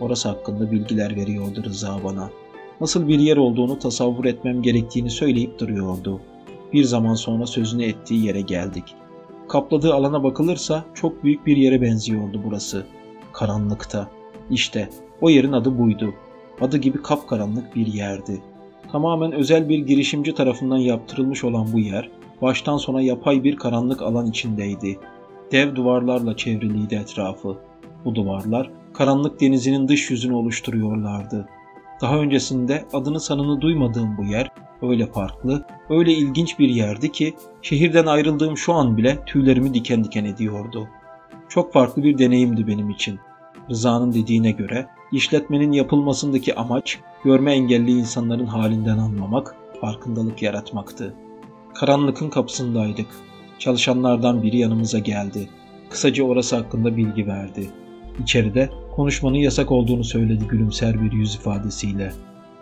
Orası 0.00 0.28
hakkında 0.28 0.70
bilgiler 0.70 1.16
veriyordu 1.16 1.62
Rıza 1.64 2.00
bana. 2.04 2.30
Nasıl 2.80 3.08
bir 3.08 3.18
yer 3.18 3.36
olduğunu 3.36 3.78
tasavvur 3.78 4.24
etmem 4.24 4.62
gerektiğini 4.62 5.10
söyleyip 5.10 5.58
duruyordu. 5.58 6.20
Bir 6.72 6.84
zaman 6.84 7.14
sonra 7.14 7.46
sözünü 7.46 7.84
ettiği 7.84 8.26
yere 8.26 8.40
geldik. 8.40 8.84
Kapladığı 9.48 9.94
alana 9.94 10.22
bakılırsa 10.22 10.84
çok 10.94 11.24
büyük 11.24 11.46
bir 11.46 11.56
yere 11.56 11.80
benziyordu 11.80 12.40
burası. 12.44 12.86
Karanlıkta. 13.32 14.08
İşte 14.50 14.88
o 15.20 15.30
yerin 15.30 15.52
adı 15.52 15.78
buydu. 15.78 16.14
Adı 16.60 16.76
gibi 16.76 17.02
kapkaranlık 17.02 17.76
bir 17.76 17.86
yerdi. 17.86 18.42
Tamamen 18.92 19.32
özel 19.32 19.68
bir 19.68 19.78
girişimci 19.78 20.34
tarafından 20.34 20.78
yaptırılmış 20.78 21.44
olan 21.44 21.72
bu 21.72 21.78
yer, 21.78 22.10
baştan 22.42 22.76
sona 22.76 23.00
yapay 23.00 23.44
bir 23.44 23.56
karanlık 23.56 24.02
alan 24.02 24.26
içindeydi. 24.26 24.98
Dev 25.52 25.74
duvarlarla 25.74 26.36
çevriliydi 26.36 26.94
etrafı. 26.94 27.56
Bu 28.04 28.14
duvarlar 28.14 28.70
karanlık 28.94 29.40
denizinin 29.40 29.88
dış 29.88 30.10
yüzünü 30.10 30.34
oluşturuyorlardı. 30.34 31.48
Daha 32.00 32.18
öncesinde 32.18 32.84
adını 32.92 33.20
sanını 33.20 33.60
duymadığım 33.60 34.16
bu 34.16 34.24
yer 34.24 34.50
öyle 34.82 35.06
farklı, 35.06 35.64
öyle 35.90 36.12
ilginç 36.12 36.58
bir 36.58 36.68
yerdi 36.68 37.12
ki 37.12 37.34
Şehirden 37.62 38.06
ayrıldığım 38.06 38.56
şu 38.56 38.72
an 38.72 38.96
bile 38.96 39.18
tüylerimi 39.26 39.74
diken 39.74 40.04
diken 40.04 40.24
ediyordu. 40.24 40.88
Çok 41.48 41.72
farklı 41.72 42.02
bir 42.02 42.18
deneyimdi 42.18 42.66
benim 42.66 42.90
için. 42.90 43.18
Rıza'nın 43.70 44.12
dediğine 44.12 44.50
göre 44.50 44.86
işletmenin 45.12 45.72
yapılmasındaki 45.72 46.54
amaç 46.54 46.98
görme 47.24 47.52
engelli 47.52 47.90
insanların 47.90 48.46
halinden 48.46 48.98
anlamak, 48.98 49.56
farkındalık 49.80 50.42
yaratmaktı. 50.42 51.14
Karanlıkın 51.74 52.30
kapısındaydık. 52.30 53.06
Çalışanlardan 53.58 54.42
biri 54.42 54.58
yanımıza 54.58 54.98
geldi. 54.98 55.48
Kısaca 55.90 56.24
orası 56.24 56.56
hakkında 56.56 56.96
bilgi 56.96 57.26
verdi. 57.26 57.70
İçeride 58.22 58.70
konuşmanın 58.96 59.36
yasak 59.36 59.72
olduğunu 59.72 60.04
söyledi 60.04 60.44
gülümser 60.48 61.02
bir 61.02 61.12
yüz 61.12 61.34
ifadesiyle. 61.34 62.12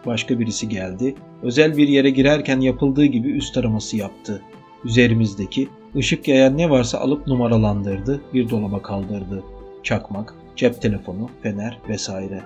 Başka 0.06 0.38
birisi 0.38 0.68
geldi. 0.68 1.14
Özel 1.42 1.76
bir 1.76 1.88
yere 1.88 2.10
girerken 2.10 2.60
yapıldığı 2.60 3.04
gibi 3.04 3.30
üst 3.30 3.56
araması 3.56 3.96
yaptı. 3.96 4.42
Üzerimizdeki 4.84 5.68
ışık 5.96 6.28
yayan 6.28 6.58
ne 6.58 6.70
varsa 6.70 6.98
alıp 6.98 7.26
numaralandırdı, 7.26 8.20
bir 8.34 8.50
dolaba 8.50 8.82
kaldırdı. 8.82 9.42
Çakmak, 9.82 10.34
cep 10.56 10.82
telefonu, 10.82 11.30
fener 11.42 11.78
vesaire. 11.88 12.42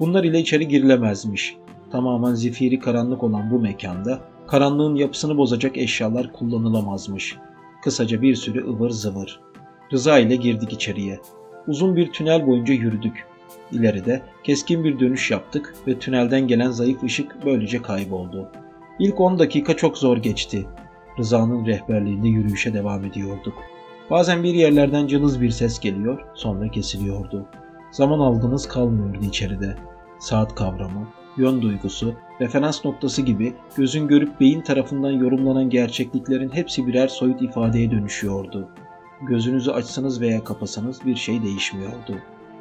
Bunlar 0.00 0.24
ile 0.24 0.40
içeri 0.40 0.68
girilemezmiş. 0.68 1.56
Tamamen 1.92 2.34
zifiri 2.34 2.78
karanlık 2.78 3.22
olan 3.22 3.50
bu 3.50 3.58
mekanda 3.58 4.20
karanlığın 4.46 4.94
yapısını 4.94 5.36
bozacak 5.36 5.76
eşyalar 5.76 6.32
kullanılamazmış. 6.32 7.36
Kısaca 7.84 8.22
bir 8.22 8.34
sürü 8.34 8.66
ıvır 8.66 8.90
zıvır. 8.90 9.40
Rıza 9.92 10.18
ile 10.18 10.36
girdik 10.36 10.72
içeriye. 10.72 11.20
Uzun 11.68 11.96
bir 11.96 12.12
tünel 12.12 12.46
boyunca 12.46 12.74
yürüdük. 12.74 13.26
İleride 13.72 14.22
keskin 14.44 14.84
bir 14.84 14.98
dönüş 15.00 15.30
yaptık 15.30 15.74
ve 15.86 15.98
tünelden 15.98 16.48
gelen 16.48 16.70
zayıf 16.70 17.02
ışık 17.02 17.36
böylece 17.44 17.82
kayboldu. 17.82 18.48
İlk 18.98 19.20
10 19.20 19.38
dakika 19.38 19.76
çok 19.76 19.98
zor 19.98 20.16
geçti. 20.16 20.66
Rıza'nın 21.18 21.66
rehberliğinde 21.66 22.28
yürüyüşe 22.28 22.74
devam 22.74 23.04
ediyorduk. 23.04 23.54
Bazen 24.10 24.42
bir 24.42 24.54
yerlerden 24.54 25.06
cılız 25.06 25.40
bir 25.40 25.50
ses 25.50 25.80
geliyor, 25.80 26.20
sonra 26.34 26.68
kesiliyordu. 26.68 27.46
Zaman 27.90 28.18
algınız 28.18 28.68
kalmıyordu 28.68 29.24
içeride. 29.24 29.76
Saat 30.20 30.54
kavramı, 30.54 31.08
yön 31.36 31.62
duygusu, 31.62 32.14
referans 32.40 32.84
noktası 32.84 33.22
gibi 33.22 33.54
gözün 33.76 34.08
görüp 34.08 34.40
beyin 34.40 34.60
tarafından 34.60 35.10
yorumlanan 35.10 35.70
gerçekliklerin 35.70 36.50
hepsi 36.50 36.86
birer 36.86 37.08
soyut 37.08 37.42
ifadeye 37.42 37.90
dönüşüyordu. 37.90 38.68
Gözünüzü 39.28 39.70
açsanız 39.70 40.20
veya 40.20 40.44
kapasanız 40.44 41.06
bir 41.06 41.16
şey 41.16 41.42
değişmiyordu. 41.42 42.14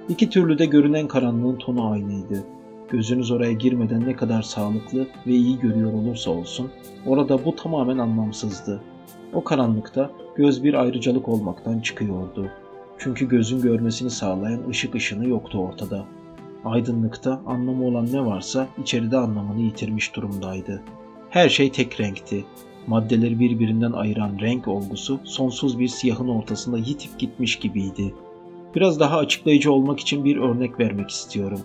İki 0.10 0.30
türlü 0.30 0.60
de 0.60 0.66
görünen 0.66 1.08
karanlığın 1.08 1.56
tonu 1.56 1.92
aynıydı. 1.92 2.44
Gözünüz 2.90 3.32
oraya 3.32 3.52
girmeden 3.52 4.06
ne 4.06 4.16
kadar 4.16 4.42
sağlıklı 4.42 5.08
ve 5.28 5.32
iyi 5.32 5.60
görüyor 5.60 5.94
olursa 5.94 6.32
olsun, 6.32 6.72
orada 7.06 7.46
bu 7.46 7.56
tamamen 7.56 7.98
anlamsızdı. 7.98 8.82
O 9.34 9.44
karanlıkta 9.44 10.12
göz 10.36 10.64
bir 10.64 10.74
ayrıcalık 10.74 11.30
olmaktan 11.30 11.80
çıkıyordu. 11.80 12.50
Çünkü 12.98 13.30
gözün 13.30 13.62
görmesini 13.62 14.10
sağlayan 14.10 14.70
ışık 14.70 14.96
ışını 14.96 15.30
yoktu 15.30 15.58
ortada. 15.58 16.06
Aydınlıkta 16.66 17.42
anlamı 17.46 17.86
olan 17.86 18.14
ne 18.14 18.26
varsa 18.26 18.68
içeride 18.82 19.18
anlamını 19.18 19.62
yitirmiş 19.62 20.16
durumdaydı. 20.16 20.82
Her 21.30 21.50
şey 21.50 21.72
tek 21.72 22.00
renkti. 22.00 22.46
Maddeleri 22.88 23.40
birbirinden 23.40 23.92
ayıran 23.92 24.40
renk 24.40 24.68
olgusu 24.68 25.20
sonsuz 25.24 25.80
bir 25.80 25.88
siyahın 25.88 26.28
ortasında 26.28 26.78
yitip 26.78 27.20
gitmiş 27.20 27.60
gibiydi. 27.60 28.14
Biraz 28.76 29.00
daha 29.00 29.18
açıklayıcı 29.18 29.72
olmak 29.72 30.00
için 30.00 30.26
bir 30.26 30.38
örnek 30.38 30.80
vermek 30.80 31.10
istiyorum. 31.10 31.62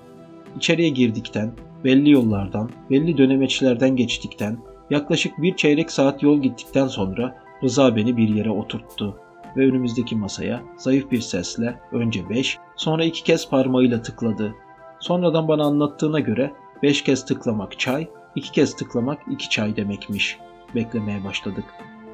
İçeriye 0.57 0.89
girdikten, 0.89 1.53
belli 1.85 2.11
yollardan, 2.11 2.71
belli 2.91 3.19
dönemeçlerden 3.19 3.97
geçtikten, 3.97 4.59
yaklaşık 4.91 5.43
bir 5.43 5.57
çeyrek 5.57 5.91
saat 5.91 6.23
yol 6.23 6.43
gittikten 6.43 6.87
sonra 6.87 7.47
Rıza 7.63 7.97
beni 7.97 8.17
bir 8.17 8.29
yere 8.29 8.51
oturttu 8.51 9.17
ve 9.57 9.69
önümüzdeki 9.69 10.17
masaya 10.17 10.63
zayıf 10.77 11.11
bir 11.11 11.21
sesle 11.21 11.81
önce 11.93 12.29
beş, 12.29 12.59
sonra 12.77 13.05
iki 13.05 13.25
kez 13.25 13.51
parmağıyla 13.51 14.03
tıkladı. 14.03 14.55
Sonradan 15.01 15.49
bana 15.49 15.65
anlattığına 15.65 16.21
göre 16.21 16.53
beş 16.83 17.05
kez 17.05 17.25
tıklamak 17.25 17.79
çay, 17.79 18.09
iki 18.35 18.53
kez 18.53 18.77
tıklamak 18.77 19.19
iki 19.31 19.51
çay 19.51 19.77
demekmiş. 19.77 20.39
Beklemeye 20.77 21.25
başladık. 21.25 21.65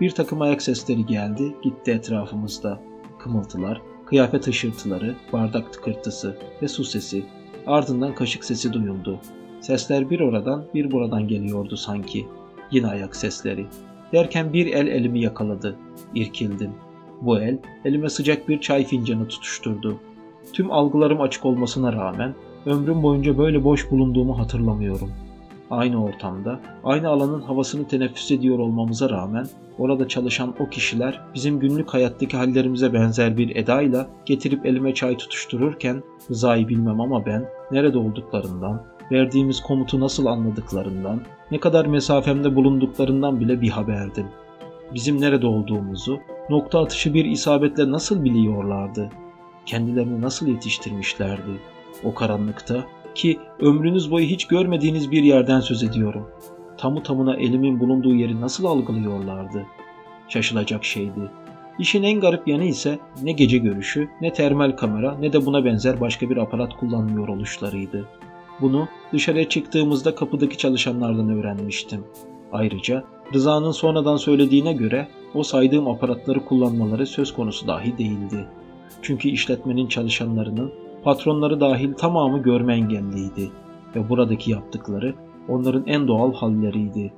Bir 0.00 0.10
takım 0.10 0.42
ayak 0.42 0.62
sesleri 0.62 1.06
geldi, 1.06 1.56
gitti 1.62 1.90
etrafımızda. 1.90 2.80
Kımıltılar, 3.18 3.82
kıyafet 4.06 4.46
hışırtıları, 4.46 5.14
bardak 5.32 5.72
tıkırtısı 5.72 6.36
ve 6.62 6.68
su 6.68 6.84
sesi. 6.84 7.24
Ardından 7.66 8.14
kaşık 8.14 8.44
sesi 8.44 8.72
duyuldu. 8.72 9.18
Sesler 9.60 10.10
bir 10.10 10.20
oradan 10.20 10.64
bir 10.74 10.90
buradan 10.90 11.28
geliyordu 11.28 11.76
sanki. 11.76 12.26
Yine 12.70 12.86
ayak 12.86 13.16
sesleri. 13.16 13.66
Derken 14.12 14.52
bir 14.52 14.66
el 14.66 14.86
elimi 14.86 15.20
yakaladı. 15.20 15.76
İrkildim. 16.14 16.70
Bu 17.20 17.40
el 17.40 17.58
elime 17.84 18.10
sıcak 18.10 18.48
bir 18.48 18.60
çay 18.60 18.84
fincanı 18.84 19.28
tutuşturdu. 19.28 20.00
Tüm 20.52 20.72
algılarım 20.72 21.20
açık 21.20 21.44
olmasına 21.44 21.92
rağmen 21.92 22.34
ömrüm 22.66 23.02
boyunca 23.02 23.38
böyle 23.38 23.64
boş 23.64 23.90
bulunduğumu 23.90 24.38
hatırlamıyorum. 24.38 25.10
Aynı 25.72 26.04
ortamda, 26.04 26.60
aynı 26.84 27.08
alanın 27.08 27.40
havasını 27.40 27.88
teneffüs 27.88 28.30
ediyor 28.30 28.58
olmamıza 28.58 29.10
rağmen 29.10 29.46
orada 29.78 30.08
çalışan 30.08 30.54
o 30.60 30.68
kişiler 30.68 31.20
bizim 31.34 31.60
günlük 31.60 31.94
hayattaki 31.94 32.36
hallerimize 32.36 32.92
benzer 32.92 33.36
bir 33.36 33.56
edayla 33.56 34.06
getirip 34.26 34.66
elime 34.66 34.94
çay 34.94 35.16
tutuştururken 35.16 36.02
Rıza'yı 36.30 36.68
bilmem 36.68 37.00
ama 37.00 37.26
ben 37.26 37.48
nerede 37.70 37.98
olduklarından, 37.98 38.82
verdiğimiz 39.12 39.60
komutu 39.62 40.00
nasıl 40.00 40.26
anladıklarından, 40.26 41.20
ne 41.50 41.60
kadar 41.60 41.86
mesafemde 41.86 42.56
bulunduklarından 42.56 43.40
bile 43.40 43.60
bir 43.60 43.70
haberdim. 43.70 44.26
Bizim 44.94 45.20
nerede 45.20 45.46
olduğumuzu, 45.46 46.18
nokta 46.50 46.80
atışı 46.80 47.14
bir 47.14 47.24
isabetle 47.24 47.90
nasıl 47.90 48.24
biliyorlardı? 48.24 49.10
Kendilerini 49.66 50.20
nasıl 50.20 50.46
yetiştirmişlerdi? 50.46 51.60
O 52.04 52.14
karanlıkta 52.14 52.84
ki 53.14 53.38
ömrünüz 53.60 54.10
boyu 54.10 54.26
hiç 54.26 54.46
görmediğiniz 54.46 55.10
bir 55.10 55.22
yerden 55.22 55.60
söz 55.60 55.82
ediyorum. 55.82 56.28
Tamı 56.78 57.02
tamına 57.02 57.36
elimin 57.36 57.80
bulunduğu 57.80 58.14
yeri 58.14 58.40
nasıl 58.40 58.64
algılıyorlardı? 58.64 59.66
Şaşılacak 60.28 60.84
şeydi. 60.84 61.30
İşin 61.78 62.02
en 62.02 62.20
garip 62.20 62.48
yanı 62.48 62.64
ise 62.64 62.98
ne 63.22 63.32
gece 63.32 63.58
görüşü, 63.58 64.08
ne 64.20 64.32
termal 64.32 64.70
kamera 64.70 65.14
ne 65.18 65.32
de 65.32 65.46
buna 65.46 65.64
benzer 65.64 66.00
başka 66.00 66.30
bir 66.30 66.36
aparat 66.36 66.76
kullanmıyor 66.76 67.28
oluşlarıydı. 67.28 68.08
Bunu 68.60 68.88
dışarıya 69.12 69.48
çıktığımızda 69.48 70.14
kapıdaki 70.14 70.58
çalışanlardan 70.58 71.28
öğrenmiştim. 71.28 72.04
Ayrıca 72.52 73.04
Rıza'nın 73.34 73.70
sonradan 73.70 74.16
söylediğine 74.16 74.72
göre 74.72 75.08
o 75.34 75.42
saydığım 75.42 75.88
aparatları 75.88 76.44
kullanmaları 76.44 77.06
söz 77.06 77.34
konusu 77.34 77.66
dahi 77.66 77.98
değildi. 77.98 78.46
Çünkü 79.02 79.28
işletmenin 79.28 79.86
çalışanlarının 79.86 80.72
patronları 81.04 81.60
dahil 81.60 81.92
tamamı 81.92 82.42
görme 82.42 82.74
engelliydi 82.74 83.50
ve 83.96 84.08
buradaki 84.08 84.50
yaptıkları 84.50 85.14
onların 85.48 85.86
en 85.86 86.08
doğal 86.08 86.34
halleriydi. 86.34 87.12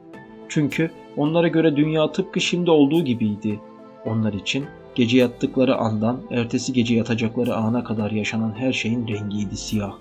Çünkü 0.49 0.91
onlara 1.17 1.49
göre 1.49 1.77
dünya 1.77 2.13
tıpkı 2.13 2.41
şimdi 2.41 2.71
olduğu 2.71 3.05
gibiydi. 3.05 3.61
Onlar 4.07 4.33
için 4.33 4.65
gece 4.95 5.19
yattıkları 5.19 5.77
andan 5.77 6.21
ertesi 6.31 6.73
gece 6.73 6.95
yatacakları 6.95 7.55
ana 7.55 7.85
kadar 7.85 8.11
yaşanan 8.11 8.53
her 8.57 8.73
şeyin 8.73 9.09
rengiydi 9.09 9.57
siyah. 9.57 9.93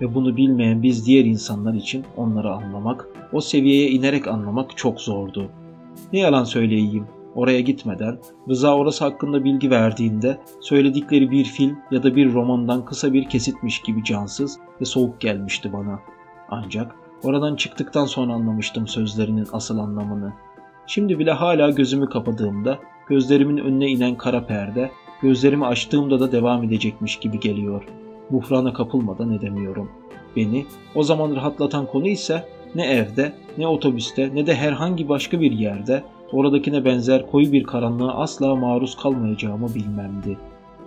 Ve 0.00 0.14
bunu 0.14 0.36
bilmeyen 0.36 0.82
biz 0.82 1.06
diğer 1.06 1.24
insanlar 1.24 1.74
için 1.74 2.04
onları 2.16 2.50
anlamak, 2.52 3.08
o 3.32 3.40
seviyeye 3.40 3.90
inerek 3.90 4.28
anlamak 4.28 4.76
çok 4.76 5.00
zordu. 5.00 5.50
Ne 6.12 6.18
yalan 6.18 6.44
söyleyeyim, 6.44 7.06
oraya 7.38 7.60
gitmeden 7.60 8.18
Rıza 8.48 8.76
orası 8.76 9.04
hakkında 9.04 9.44
bilgi 9.44 9.70
verdiğinde 9.70 10.38
söyledikleri 10.60 11.30
bir 11.30 11.44
film 11.44 11.78
ya 11.90 12.02
da 12.02 12.16
bir 12.16 12.32
romandan 12.32 12.84
kısa 12.84 13.12
bir 13.12 13.28
kesitmiş 13.28 13.82
gibi 13.82 14.04
cansız 14.04 14.58
ve 14.80 14.84
soğuk 14.84 15.20
gelmişti 15.20 15.72
bana. 15.72 16.00
Ancak 16.50 16.94
oradan 17.22 17.56
çıktıktan 17.56 18.04
sonra 18.04 18.32
anlamıştım 18.32 18.88
sözlerinin 18.88 19.46
asıl 19.52 19.78
anlamını. 19.78 20.32
Şimdi 20.86 21.18
bile 21.18 21.32
hala 21.32 21.70
gözümü 21.70 22.08
kapadığımda 22.08 22.78
gözlerimin 23.08 23.56
önüne 23.56 23.88
inen 23.88 24.14
kara 24.14 24.46
perde, 24.46 24.90
gözlerimi 25.22 25.66
açtığımda 25.66 26.20
da 26.20 26.32
devam 26.32 26.64
edecekmiş 26.64 27.16
gibi 27.16 27.40
geliyor. 27.40 27.84
Buhrana 28.30 28.72
kapılmadan 28.72 29.32
edemiyorum. 29.32 29.90
Beni 30.36 30.66
o 30.94 31.02
zaman 31.02 31.36
rahatlatan 31.36 31.86
konu 31.86 32.08
ise 32.08 32.48
ne 32.74 32.86
evde, 32.86 33.32
ne 33.58 33.66
otobüste, 33.66 34.34
ne 34.34 34.46
de 34.46 34.54
herhangi 34.54 35.08
başka 35.08 35.40
bir 35.40 35.52
yerde 35.52 36.02
oradakine 36.32 36.84
benzer 36.84 37.30
koyu 37.30 37.52
bir 37.52 37.64
karanlığa 37.64 38.14
asla 38.14 38.56
maruz 38.56 38.96
kalmayacağımı 38.96 39.74
bilmemdi. 39.74 40.38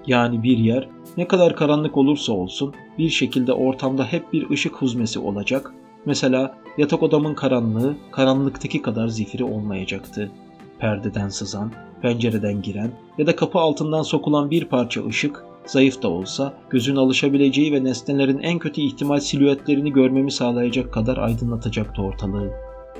Yani 0.07 0.43
bir 0.43 0.57
yer 0.57 0.87
ne 1.17 1.27
kadar 1.27 1.55
karanlık 1.55 1.97
olursa 1.97 2.33
olsun 2.33 2.73
bir 2.97 3.09
şekilde 3.09 3.53
ortamda 3.53 4.05
hep 4.05 4.33
bir 4.33 4.49
ışık 4.49 4.75
huzmesi 4.75 5.19
olacak. 5.19 5.73
Mesela 6.05 6.55
yatak 6.77 7.03
odamın 7.03 7.33
karanlığı 7.33 7.95
karanlıktaki 8.11 8.81
kadar 8.81 9.07
zifiri 9.07 9.43
olmayacaktı. 9.43 10.31
Perdeden 10.79 11.29
sızan, 11.29 11.71
pencereden 12.01 12.61
giren 12.61 12.91
ya 13.17 13.27
da 13.27 13.35
kapı 13.35 13.59
altından 13.59 14.01
sokulan 14.01 14.51
bir 14.51 14.65
parça 14.65 15.05
ışık 15.05 15.45
zayıf 15.65 16.01
da 16.01 16.09
olsa 16.09 16.53
gözün 16.69 16.95
alışabileceği 16.95 17.73
ve 17.73 17.83
nesnelerin 17.83 18.39
en 18.39 18.59
kötü 18.59 18.81
ihtimal 18.81 19.19
silüetlerini 19.19 19.93
görmemi 19.93 20.31
sağlayacak 20.31 20.93
kadar 20.93 21.17
aydınlatacaktı 21.17 22.01
ortalığı. 22.01 22.51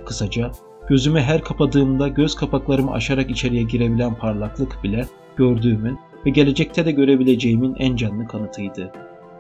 Kısaca 0.06 0.52
Gözümü 0.92 1.20
her 1.20 1.44
kapadığımda 1.44 2.08
göz 2.08 2.36
kapaklarımı 2.36 2.92
aşarak 2.92 3.32
içeriye 3.32 3.64
girebilen 3.64 4.16
parlaklık 4.16 4.84
bile 4.84 5.08
gördüğümün 5.36 6.00
ve 6.26 6.30
gelecekte 6.30 6.86
de 6.86 6.92
görebileceğimin 6.92 7.76
en 7.76 7.96
canlı 7.96 8.28
kanıtıydı. 8.28 8.92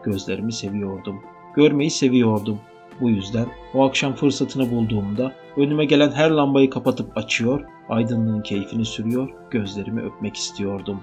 Gözlerimi 0.03 0.53
seviyordum. 0.53 1.21
Görmeyi 1.55 1.91
seviyordum. 1.91 2.59
Bu 3.01 3.09
yüzden 3.09 3.45
o 3.73 3.85
akşam 3.85 4.15
fırsatını 4.15 4.71
bulduğumda 4.71 5.33
önüme 5.57 5.85
gelen 5.85 6.11
her 6.11 6.29
lambayı 6.29 6.69
kapatıp 6.69 7.17
açıyor, 7.17 7.61
aydınlığın 7.89 8.41
keyfini 8.41 8.85
sürüyor, 8.85 9.29
gözlerimi 9.49 10.01
öpmek 10.01 10.35
istiyordum. 10.35 11.01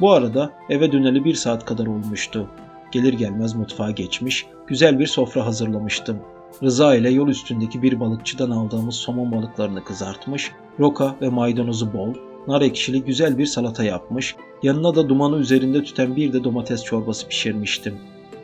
Bu 0.00 0.12
arada 0.12 0.52
eve 0.68 0.92
döneli 0.92 1.24
bir 1.24 1.34
saat 1.34 1.64
kadar 1.64 1.86
olmuştu. 1.86 2.48
Gelir 2.90 3.12
gelmez 3.12 3.54
mutfağa 3.54 3.90
geçmiş, 3.90 4.46
güzel 4.66 4.98
bir 4.98 5.06
sofra 5.06 5.46
hazırlamıştım. 5.46 6.18
Rıza 6.64 6.94
ile 6.94 7.10
yol 7.10 7.28
üstündeki 7.28 7.82
bir 7.82 8.00
balıkçıdan 8.00 8.50
aldığımız 8.50 8.94
somon 8.94 9.32
balıklarını 9.32 9.84
kızartmış, 9.84 10.52
roka 10.80 11.16
ve 11.22 11.28
maydanozu 11.28 11.92
bol, 11.92 12.14
nar 12.48 12.62
ekşili 12.62 13.04
güzel 13.04 13.38
bir 13.38 13.46
salata 13.46 13.84
yapmış, 13.84 14.36
yanına 14.62 14.94
da 14.94 15.08
dumanı 15.08 15.36
üzerinde 15.36 15.82
tüten 15.82 16.16
bir 16.16 16.32
de 16.32 16.44
domates 16.44 16.84
çorbası 16.84 17.28
pişirmiştim. 17.28 17.94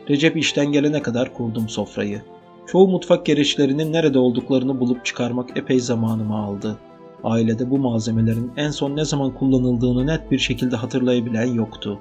Recep 0.09 0.37
işten 0.37 0.71
gelene 0.71 1.01
kadar 1.01 1.33
kurdum 1.33 1.69
sofrayı. 1.69 2.21
Çoğu 2.67 2.87
mutfak 2.87 3.25
gereçlerinin 3.25 3.93
nerede 3.93 4.19
olduklarını 4.19 4.79
bulup 4.79 5.05
çıkarmak 5.05 5.57
epey 5.57 5.79
zamanımı 5.79 6.37
aldı. 6.37 6.77
Ailede 7.23 7.69
bu 7.69 7.77
malzemelerin 7.77 8.51
en 8.57 8.69
son 8.69 8.95
ne 8.95 9.05
zaman 9.05 9.33
kullanıldığını 9.33 10.07
net 10.07 10.31
bir 10.31 10.39
şekilde 10.39 10.75
hatırlayabilen 10.75 11.53
yoktu. 11.53 11.99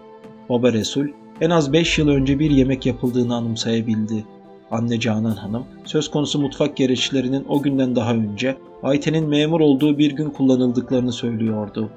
Baba 0.49 0.73
Resul 0.73 1.07
en 1.41 1.51
az 1.51 1.73
5 1.73 1.99
yıl 1.99 2.09
önce 2.09 2.39
bir 2.39 2.51
yemek 2.51 2.87
yapıldığını 2.87 3.35
anımsayabildi. 3.35 4.25
Anne 4.71 5.01
Canan 5.01 5.37
Hanım 5.37 5.65
söz 5.85 6.11
konusu 6.11 6.41
mutfak 6.41 6.77
gereçlerinin 6.77 7.45
o 7.49 7.63
günden 7.63 7.97
daha 7.97 8.13
önce 8.13 8.57
Ayten'in 8.83 9.29
memur 9.29 9.61
olduğu 9.61 9.99
bir 9.99 10.13
gün 10.13 10.31
kullanıldıklarını 10.31 11.13
söylüyordu. 11.13 11.91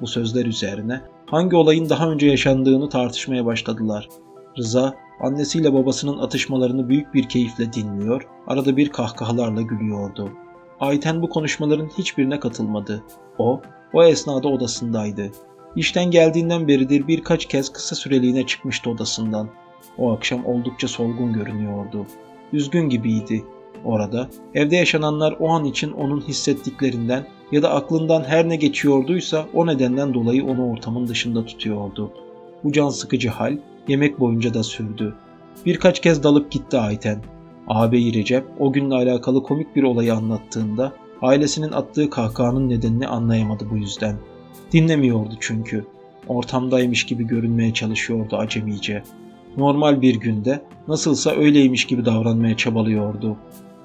Bu 0.00 0.06
sözler 0.06 0.46
üzerine 0.46 1.00
hangi 1.26 1.56
olayın 1.56 1.88
daha 1.88 2.10
önce 2.10 2.26
yaşandığını 2.26 2.88
tartışmaya 2.88 3.46
başladılar. 3.46 4.08
Rıza 4.58 4.94
annesiyle 5.20 5.74
babasının 5.74 6.18
atışmalarını 6.18 6.88
büyük 6.88 7.14
bir 7.14 7.28
keyifle 7.28 7.72
dinliyor, 7.72 8.26
arada 8.46 8.76
bir 8.76 8.88
kahkahalarla 8.88 9.62
gülüyordu. 9.62 10.30
Ayten 10.80 11.22
bu 11.22 11.28
konuşmaların 11.28 11.90
hiçbirine 11.98 12.40
katılmadı. 12.40 13.02
O, 13.38 13.60
o 13.92 14.04
esnada 14.04 14.48
odasındaydı. 14.48 15.30
İşten 15.76 16.10
geldiğinden 16.10 16.68
beridir 16.68 17.08
birkaç 17.08 17.46
kez 17.46 17.72
kısa 17.72 17.94
süreliğine 17.94 18.46
çıkmıştı 18.46 18.90
odasından. 18.90 19.48
O 19.98 20.12
akşam 20.12 20.46
oldukça 20.46 20.88
solgun 20.88 21.32
görünüyordu. 21.32 22.06
Üzgün 22.52 22.88
gibiydi. 22.88 23.44
Orada 23.84 24.28
evde 24.54 24.76
yaşananlar 24.76 25.36
o 25.40 25.48
an 25.48 25.64
için 25.64 25.92
onun 25.92 26.20
hissettiklerinden 26.20 27.26
ya 27.52 27.62
da 27.62 27.70
aklından 27.74 28.24
her 28.24 28.48
ne 28.48 28.56
geçiyorduysa 28.56 29.46
o 29.54 29.66
nedenden 29.66 30.14
dolayı 30.14 30.44
onu 30.44 30.70
ortamın 30.70 31.06
dışında 31.06 31.46
tutuyordu. 31.46 32.10
Bu 32.64 32.72
can 32.72 32.88
sıkıcı 32.88 33.28
hal 33.28 33.58
yemek 33.88 34.20
boyunca 34.20 34.54
da 34.54 34.62
sürdü. 34.62 35.14
Birkaç 35.66 36.00
kez 36.00 36.22
dalıp 36.22 36.50
gitti 36.50 36.78
Ayten. 36.78 37.22
Ağabeyi 37.68 38.14
Recep 38.14 38.44
o 38.58 38.72
günle 38.72 38.94
alakalı 38.94 39.42
komik 39.42 39.76
bir 39.76 39.82
olayı 39.82 40.14
anlattığında 40.14 40.92
ailesinin 41.22 41.72
attığı 41.72 42.10
kahkahanın 42.10 42.68
nedenini 42.68 43.08
anlayamadı 43.08 43.70
bu 43.70 43.76
yüzden. 43.76 44.16
Dinlemiyordu 44.72 45.34
çünkü. 45.40 45.84
Ortamdaymış 46.28 47.04
gibi 47.06 47.26
görünmeye 47.26 47.74
çalışıyordu 47.74 48.36
acemice. 48.36 49.02
Normal 49.56 50.02
bir 50.02 50.14
günde 50.14 50.62
nasılsa 50.88 51.30
öyleymiş 51.30 51.84
gibi 51.84 52.04
davranmaya 52.04 52.56
çabalıyordu. 52.56 53.36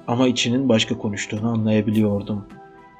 Ama 0.06 0.28
içinin 0.28 0.68
başka 0.68 0.98
konuştuğunu 0.98 1.48
anlayabiliyordum. 1.48 2.44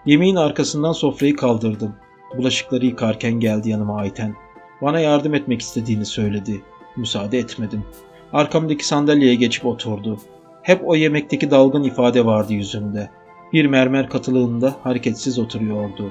Yemeğin 0.07 0.37
arkasından 0.37 0.92
sofrayı 0.92 1.37
kaldırdım. 1.37 1.94
Bulaşıkları 2.38 2.87
yıkarken 2.87 3.33
geldi 3.33 3.70
yanıma 3.70 3.99
Ayten. 3.99 4.35
Bana 4.83 5.01
yardım 5.01 5.35
etmek 5.35 5.61
istediğini 5.61 6.07
söyledi. 6.07 6.62
Müsaade 6.97 7.38
etmedim. 7.38 7.85
Arkamdaki 8.33 8.87
sandalyeye 8.87 9.35
geçip 9.35 9.66
oturdu. 9.66 10.18
Hep 10.62 10.81
o 10.85 10.97
yemekteki 10.97 11.51
dalgın 11.51 11.83
ifade 11.83 12.25
vardı 12.25 12.53
yüzünde. 12.53 13.11
Bir 13.53 13.66
mermer 13.66 14.09
katılığında 14.09 14.77
hareketsiz 14.83 15.38
oturuyordu. 15.38 16.11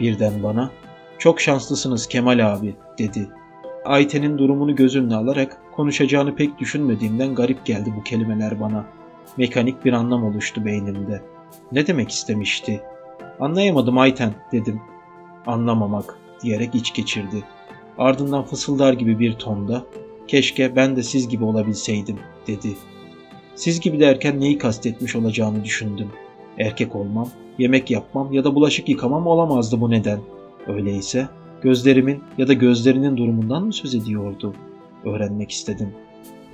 Birden 0.00 0.42
bana 0.42 0.70
''Çok 1.18 1.40
şanslısınız 1.40 2.06
Kemal 2.06 2.52
abi'' 2.52 2.76
dedi. 2.98 3.28
Ayten'in 3.88 4.38
durumunu 4.38 4.76
göz 4.76 4.96
önüne 4.96 5.14
alarak 5.14 5.62
konuşacağını 5.76 6.34
pek 6.34 6.58
düşünmediğimden 6.58 7.34
garip 7.34 7.66
geldi 7.66 7.94
bu 7.96 8.02
kelimeler 8.02 8.60
bana. 8.60 8.86
Mekanik 9.36 9.84
bir 9.84 9.92
anlam 9.92 10.24
oluştu 10.24 10.64
beynimde. 10.64 11.22
Ne 11.72 11.86
demek 11.86 12.10
istemişti? 12.10 12.80
Anlayamadım 13.40 13.98
Ayten 13.98 14.34
dedim. 14.52 14.80
Anlamamak 15.46 16.18
diyerek 16.42 16.74
iç 16.74 16.94
geçirdi. 16.94 17.44
Ardından 17.98 18.44
fısıldar 18.44 18.92
gibi 18.92 19.18
bir 19.18 19.32
tonda 19.32 19.84
keşke 20.26 20.76
ben 20.76 20.96
de 20.96 21.02
siz 21.02 21.28
gibi 21.28 21.44
olabilseydim 21.44 22.18
dedi. 22.46 22.76
Siz 23.54 23.80
gibi 23.80 24.00
derken 24.00 24.40
neyi 24.40 24.58
kastetmiş 24.58 25.16
olacağını 25.16 25.64
düşündüm. 25.64 26.08
Erkek 26.58 26.96
olmam, 26.96 27.28
yemek 27.58 27.90
yapmam 27.90 28.32
ya 28.32 28.44
da 28.44 28.54
bulaşık 28.54 28.88
yıkamam 28.88 29.26
olamazdı 29.26 29.80
bu 29.80 29.90
neden. 29.90 30.20
Öyleyse 30.66 31.28
gözlerimin 31.62 32.22
ya 32.38 32.48
da 32.48 32.52
gözlerinin 32.52 33.16
durumundan 33.16 33.64
mı 33.64 33.72
söz 33.72 33.94
ediyordu? 33.94 34.54
Öğrenmek 35.04 35.50
istedim. 35.50 35.88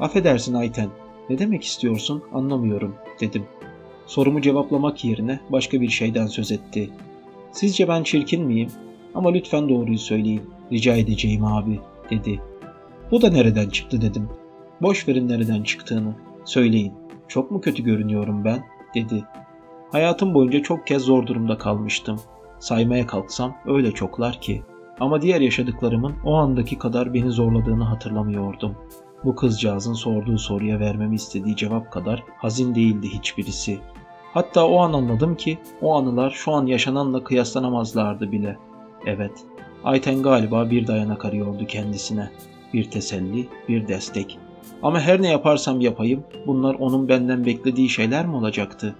Affedersin 0.01 0.55
Ayten, 0.55 0.89
ne 1.31 1.39
demek 1.39 1.65
istiyorsun 1.65 2.23
anlamıyorum 2.33 2.95
dedim. 3.21 3.43
Sorumu 4.07 4.41
cevaplamak 4.41 5.05
yerine 5.05 5.41
başka 5.51 5.81
bir 5.81 5.89
şeyden 5.89 6.27
söz 6.27 6.53
etti. 6.53 6.91
Sizce 7.53 7.89
ben 7.89 8.03
çirkin 8.03 8.45
miyim? 8.45 8.71
Ama 9.15 9.31
lütfen 9.31 9.69
doğruyu 9.69 9.99
söyleyin. 9.99 10.43
Rica 10.73 10.97
edeceğim 10.97 11.45
abi 11.45 11.81
dedi. 12.11 12.41
Bu 13.11 13.23
da 13.23 13.31
nereden 13.31 13.69
çıktı 13.69 14.01
dedim. 14.01 14.29
Boş 14.83 15.09
verin 15.09 15.29
nereden 15.29 15.63
çıktığını. 15.63 16.15
Söyleyin. 16.45 16.93
Çok 17.29 17.51
mu 17.51 17.61
kötü 17.61 17.83
görünüyorum 17.83 18.45
ben? 18.45 18.65
dedi. 18.95 19.25
Hayatım 19.93 20.35
boyunca 20.35 20.63
çok 20.63 20.87
kez 20.87 21.03
zor 21.03 21.27
durumda 21.27 21.59
kalmıştım. 21.59 22.21
Saymaya 22.59 23.07
kalksam 23.07 23.57
öyle 23.67 23.93
çoklar 23.93 24.41
ki. 24.41 24.63
Ama 25.01 25.23
diğer 25.23 25.41
yaşadıklarımın 25.41 26.13
o 26.25 26.35
andaki 26.35 26.79
kadar 26.79 27.15
beni 27.15 27.31
zorladığını 27.31 27.85
hatırlamıyordum. 27.85 28.77
Bu 29.25 29.35
kızcağızın 29.35 29.95
sorduğu 29.95 30.39
soruya 30.39 30.81
vermemi 30.81 31.15
istediği 31.15 31.57
cevap 31.57 31.93
kadar 31.93 32.23
hazin 32.39 32.75
değildi 32.75 33.09
hiçbirisi. 33.09 33.79
Hatta 34.33 34.69
o 34.69 34.79
an 34.79 34.93
anladım 34.93 35.37
ki 35.37 35.59
o 35.83 35.95
anılar 35.95 36.31
şu 36.31 36.53
an 36.53 36.67
yaşananla 36.67 37.25
kıyaslanamazlardı 37.25 38.33
bile. 38.33 38.59
Evet, 39.07 39.45
Ayten 39.85 40.23
galiba 40.23 40.71
bir 40.71 40.87
dayanak 40.87 41.25
arıyordu 41.25 41.67
kendisine. 41.67 42.31
Bir 42.75 42.91
teselli, 42.91 43.49
bir 43.69 43.89
destek. 43.89 44.39
Ama 44.83 45.01
her 45.01 45.23
ne 45.23 45.29
yaparsam 45.29 45.81
yapayım 45.81 46.25
bunlar 46.47 46.75
onun 46.75 47.09
benden 47.09 47.47
beklediği 47.47 47.89
şeyler 47.89 48.27
mi 48.27 48.37
olacaktı? 48.37 48.95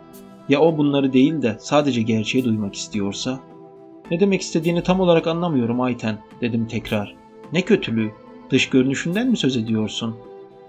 Ya 0.49 0.61
o 0.61 0.79
bunları 0.79 1.13
değil 1.13 1.43
de 1.43 1.57
sadece 1.61 2.03
gerçeği 2.03 2.45
duymak 2.45 2.75
istiyorsa? 2.75 3.41
Ne 4.11 4.21
demek 4.21 4.41
istediğini 4.41 4.83
tam 4.83 5.01
olarak 5.01 5.27
anlamıyorum 5.27 5.81
Ayten 5.81 6.19
dedim 6.41 6.67
tekrar. 6.67 7.15
Ne 7.53 7.63
kötülüğü? 7.63 8.11
Dış 8.51 8.71
görünüşünden 8.71 9.29
mi 9.29 9.37
söz 9.37 9.57
ediyorsun? 9.57 10.17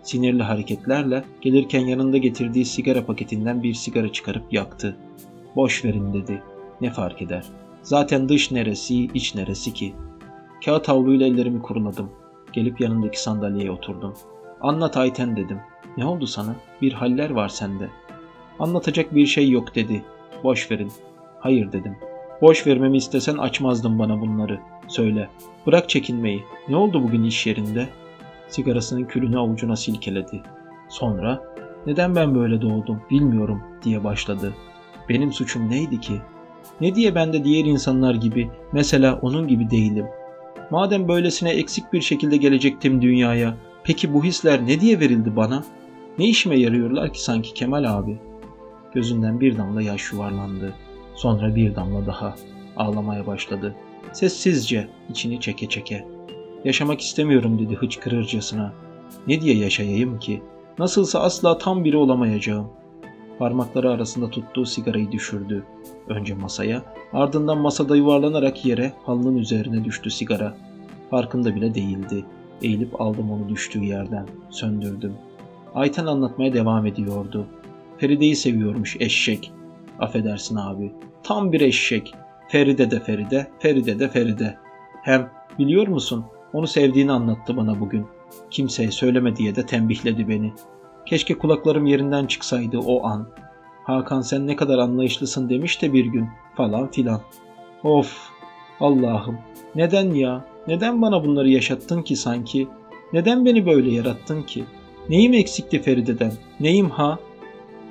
Sinirli 0.04 0.44
hareketlerle 0.44 1.24
gelirken 1.42 1.86
yanında 1.86 2.18
getirdiği 2.18 2.66
sigara 2.66 3.06
paketinden 3.06 3.64
bir 3.64 3.74
sigara 3.74 4.12
çıkarıp 4.12 4.54
yaktı. 4.54 4.98
Boş 5.56 5.86
verin 5.86 6.14
dedi. 6.14 6.44
Ne 6.82 6.90
fark 6.90 7.22
eder? 7.22 7.46
Zaten 7.84 8.30
dış 8.30 8.52
neresi, 8.52 9.06
iç 9.06 9.36
neresi 9.36 9.74
ki? 9.74 9.94
Kağıt 10.66 10.88
havluyla 10.88 11.28
ellerimi 11.28 11.62
kuruladım. 11.62 12.12
Gelip 12.54 12.82
yanındaki 12.82 13.22
sandalyeye 13.22 13.72
oturdum. 13.72 14.14
Anlat 14.62 14.98
Ayten 14.98 15.36
dedim. 15.36 15.60
Ne 15.98 16.06
oldu 16.06 16.28
sana? 16.28 16.56
Bir 16.82 16.94
haller 16.94 17.30
var 17.30 17.50
sende. 17.50 17.90
Anlatacak 18.60 19.16
bir 19.16 19.26
şey 19.26 19.50
yok 19.50 19.76
dedi. 19.76 20.04
Boş 20.44 20.72
verin. 20.72 20.92
Hayır 21.40 21.72
dedim. 21.72 21.96
Boş 22.42 22.68
vermemi 22.68 22.98
istesen 22.98 23.38
açmazdın 23.38 24.00
bana 24.00 24.22
bunları. 24.22 24.60
Söyle. 24.88 25.30
Bırak 25.66 25.90
çekinmeyi. 25.90 26.44
Ne 26.70 26.76
oldu 26.76 27.04
bugün 27.04 27.24
iş 27.24 27.48
yerinde? 27.48 27.90
Sigarasının 28.48 29.04
külünü 29.04 29.40
avucuna 29.40 29.76
silkeledi. 29.76 30.42
Sonra 30.90 31.42
neden 31.86 32.16
ben 32.16 32.36
böyle 32.36 32.62
doğdum 32.62 33.02
bilmiyorum 33.12 33.62
diye 33.84 34.04
başladı. 34.04 34.54
Benim 35.10 35.34
suçum 35.34 35.70
neydi 35.70 36.00
ki? 36.00 36.22
Ne 36.82 36.96
diye 36.96 37.16
ben 37.16 37.34
de 37.34 37.44
diğer 37.44 37.66
insanlar 37.66 38.16
gibi 38.16 38.50
mesela 38.72 39.20
onun 39.22 39.48
gibi 39.48 39.70
değilim? 39.70 40.06
Madem 40.72 41.08
böylesine 41.08 41.50
eksik 41.50 41.94
bir 41.94 42.02
şekilde 42.02 42.38
gelecektim 42.38 43.02
dünyaya, 43.02 43.58
peki 43.84 44.14
bu 44.14 44.24
hisler 44.24 44.68
ne 44.68 44.80
diye 44.82 45.00
verildi 45.00 45.36
bana? 45.36 45.64
Ne 46.20 46.26
işime 46.26 46.60
yarıyorlar 46.60 47.14
ki 47.14 47.24
sanki 47.24 47.54
Kemal 47.54 47.98
abi? 47.98 48.18
Gözünden 48.94 49.40
bir 49.40 49.58
damla 49.58 49.82
yaş 49.82 50.12
yuvarlandı. 50.14 50.74
Sonra 51.16 51.56
bir 51.56 51.76
damla 51.76 52.06
daha. 52.06 52.36
Ağlamaya 52.78 53.28
başladı. 53.28 53.76
Sessizce, 54.14 54.88
içini 55.10 55.40
çeke 55.40 55.70
çeke. 55.70 56.08
Yaşamak 56.66 57.02
istemiyorum 57.02 57.60
dedi 57.60 57.76
hıçkırırcasına. 57.76 58.74
Ne 59.28 59.42
diye 59.42 59.56
yaşayayım 59.56 60.20
ki? 60.20 60.42
Nasılsa 60.80 61.20
asla 61.20 61.58
tam 61.58 61.84
biri 61.84 61.98
olamayacağım. 61.98 62.68
Parmakları 63.40 63.92
arasında 63.92 64.30
tuttuğu 64.30 64.66
sigarayı 64.66 65.12
düşürdü. 65.12 65.64
Önce 66.08 66.34
masaya, 66.34 66.82
ardından 67.14 67.58
masada 67.58 67.96
yuvarlanarak 67.96 68.66
yere 68.66 68.94
halının 69.06 69.38
üzerine 69.38 69.84
düştü 69.84 70.10
sigara. 70.10 70.58
Farkında 71.10 71.56
bile 71.56 71.76
değildi. 71.76 72.26
Eğilip 72.62 73.02
aldım 73.02 73.32
onu 73.32 73.50
düştüğü 73.50 73.84
yerden. 73.84 74.26
Söndürdüm. 74.50 75.14
Ayten 75.76 76.06
anlatmaya 76.06 76.54
devam 76.54 76.86
ediyordu. 76.86 77.46
Feride'yi 77.98 78.36
seviyormuş 78.36 78.98
eşek. 79.00 79.52
Affedersin 80.00 80.56
abi. 80.56 80.94
Tam 81.24 81.52
bir 81.52 81.62
eşek. 81.62 82.14
Feride 82.48 82.92
de 82.92 83.00
Feride, 83.00 83.48
Feride 83.60 84.00
de 84.00 84.10
Feride. 84.10 84.58
Hem 85.04 85.30
biliyor 85.60 85.88
musun 85.88 86.26
onu 86.54 86.68
sevdiğini 86.68 87.12
anlattı 87.12 87.58
bana 87.58 87.80
bugün. 87.80 88.06
Kimseye 88.52 88.92
söyleme 88.92 89.36
diye 89.36 89.56
de 89.56 89.66
tembihledi 89.66 90.30
beni. 90.30 90.54
Keşke 91.06 91.38
kulaklarım 91.38 91.86
yerinden 91.86 92.26
çıksaydı 92.26 92.80
o 92.80 93.06
an. 93.06 93.28
Hakan 93.84 94.22
sen 94.22 94.48
ne 94.48 94.56
kadar 94.56 94.78
anlayışlısın 94.78 95.50
demiş 95.50 95.82
de 95.82 95.94
bir 95.94 96.06
gün 96.06 96.28
falan 96.56 96.92
filan. 96.92 97.22
Of 97.84 98.30
Allah'ım 98.80 99.38
neden 99.76 100.12
ya? 100.14 100.46
Neden 100.68 101.02
bana 101.02 101.24
bunları 101.24 101.50
yaşattın 101.50 102.02
ki 102.02 102.16
sanki? 102.16 102.68
Neden 103.14 103.46
beni 103.46 103.66
böyle 103.66 103.92
yarattın 103.92 104.44
ki? 104.44 104.64
Neyim 105.10 105.34
eksikti 105.34 105.82
Feride'den? 105.82 106.32
Neyim 106.60 106.90
ha? 106.90 107.20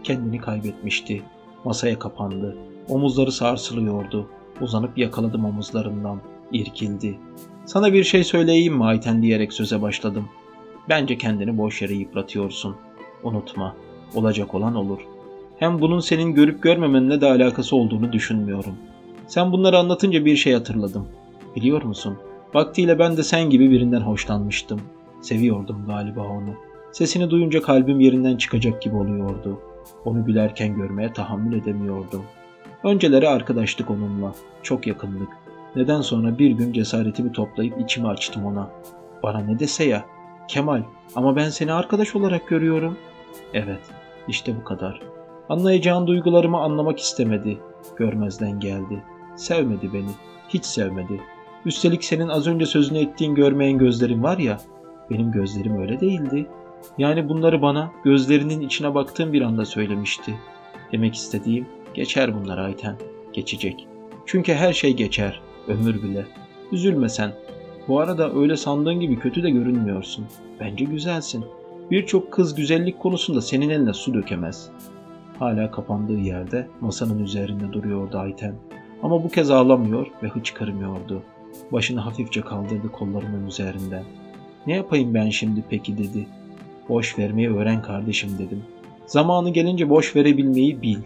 Kendini 0.03 0.39
kaybetmişti. 0.39 1.23
Masaya 1.65 1.99
kapandı. 1.99 2.57
Omuzları 2.89 3.33
sarsılıyordu. 3.33 4.29
Uzanıp 4.61 4.99
yakaladım 4.99 5.45
omuzlarından. 5.45 6.21
İrkildi. 6.53 7.19
Sana 7.67 7.93
bir 7.93 8.05
şey 8.05 8.25
söyleyeyim 8.25 8.75
mi 8.75 8.85
Ayten 8.85 9.23
diyerek 9.23 9.53
söze 9.53 9.83
başladım. 9.83 10.29
Bence 10.89 11.19
kendini 11.19 11.59
boş 11.59 11.83
yere 11.83 11.95
yıpratıyorsun. 11.95 12.77
Unutma. 13.23 13.77
Olacak 14.15 14.55
olan 14.55 14.75
olur. 14.75 14.99
Hem 15.59 15.81
bunun 15.81 16.01
senin 16.01 16.35
görüp 16.35 16.63
görmemenle 16.63 17.21
de 17.21 17.27
alakası 17.27 17.77
olduğunu 17.77 18.13
düşünmüyorum. 18.13 18.75
Sen 19.27 19.53
bunları 19.53 19.79
anlatınca 19.79 20.25
bir 20.25 20.37
şey 20.37 20.53
hatırladım. 20.53 21.09
Biliyor 21.57 21.83
musun? 21.83 22.19
Vaktiyle 22.55 22.99
ben 22.99 23.17
de 23.17 23.23
sen 23.23 23.51
gibi 23.51 23.71
birinden 23.71 24.01
hoşlanmıştım. 24.01 24.81
Seviyordum 25.21 25.85
galiba 25.87 26.21
onu. 26.21 26.55
Sesini 26.93 27.31
duyunca 27.31 27.63
kalbim 27.63 28.01
yerinden 28.01 28.37
çıkacak 28.37 28.83
gibi 28.83 28.97
oluyordu. 28.97 29.61
Onu 30.05 30.25
gülerken 30.25 30.75
görmeye 30.75 31.13
tahammül 31.13 31.63
edemiyordum. 31.63 32.25
Önceleri 32.85 33.29
arkadaştık 33.29 33.91
onunla. 33.91 34.35
Çok 34.63 34.87
yakındık. 34.87 35.29
Neden 35.77 36.01
sonra 36.01 36.39
bir 36.39 36.51
gün 36.51 36.73
cesaretimi 36.73 37.33
toplayıp 37.33 37.81
içimi 37.81 38.09
açtım 38.09 38.47
ona. 38.47 38.71
Bana 39.23 39.39
ne 39.39 39.59
dese 39.59 39.85
ya. 39.85 40.05
Kemal 40.49 40.83
ama 41.15 41.37
ben 41.37 41.49
seni 41.49 41.73
arkadaş 41.73 42.17
olarak 42.17 42.49
görüyorum. 42.49 42.99
Evet 43.55 43.81
işte 44.29 44.57
bu 44.61 44.65
kadar. 44.65 45.01
Anlayacağın 45.49 46.07
duygularımı 46.07 46.59
anlamak 46.59 46.99
istemedi. 46.99 47.59
Görmezden 47.97 48.61
geldi. 48.61 49.03
Sevmedi 49.37 49.93
beni. 49.93 50.11
Hiç 50.49 50.65
sevmedi. 50.65 51.21
Üstelik 51.65 52.05
senin 52.05 52.29
az 52.29 52.47
önce 52.47 52.67
sözünü 52.67 52.99
ettiğin 52.99 53.35
görmeyen 53.35 53.79
gözlerin 53.79 54.23
var 54.23 54.39
ya. 54.39 54.59
Benim 55.11 55.33
gözlerim 55.33 55.81
öyle 55.81 56.01
değildi. 56.01 56.47
Yani 56.99 57.29
bunları 57.29 57.63
bana 57.63 57.93
gözlerinin 58.05 58.61
içine 58.61 58.95
baktığım 58.95 59.33
bir 59.33 59.43
anda 59.43 59.65
söylemişti. 59.65 60.35
Demek 60.93 61.15
istediğim 61.15 61.67
geçer 61.95 62.35
bunlar 62.35 62.59
Ayten. 62.59 62.97
Geçecek. 63.33 63.87
Çünkü 64.27 64.55
her 64.55 64.73
şey 64.73 64.97
geçer. 64.97 65.41
Ömür 65.69 66.03
bile. 66.03 66.27
Üzülme 66.73 67.09
sen. 67.09 67.33
Bu 67.89 68.01
arada 68.01 68.35
öyle 68.35 68.57
sandığın 68.57 69.01
gibi 69.01 69.19
kötü 69.19 69.43
de 69.43 69.51
görünmüyorsun. 69.51 70.27
Bence 70.61 70.85
güzelsin. 70.85 71.45
Birçok 71.91 72.33
kız 72.33 72.55
güzellik 72.55 73.01
konusunda 73.01 73.41
senin 73.41 73.71
eline 73.71 73.93
su 73.93 74.15
dökemez. 74.15 74.71
Hala 75.39 75.71
kapandığı 75.71 76.19
yerde 76.19 76.69
masanın 76.81 77.19
üzerinde 77.19 77.73
duruyordu 77.73 78.19
Ayten. 78.19 78.55
Ama 79.03 79.25
bu 79.25 79.29
kez 79.29 79.51
ağlamıyor 79.51 80.07
ve 80.23 80.29
hıçkırmıyordu. 80.29 81.23
Başını 81.73 82.01
hafifçe 82.01 82.41
kaldırdı 82.41 82.89
kollarının 82.93 83.47
üzerinden. 83.47 84.05
Ne 84.67 84.75
yapayım 84.77 85.15
ben 85.15 85.31
şimdi 85.31 85.65
peki 85.71 85.99
dedi. 85.99 86.27
Boş 86.89 87.19
vermeyi 87.19 87.57
öğren 87.57 87.83
kardeşim 87.83 88.39
dedim. 88.39 88.63
Zamanı 89.07 89.51
gelince 89.51 89.91
boş 89.91 90.17
verebilmeyi 90.17 90.83
bil. 90.83 90.99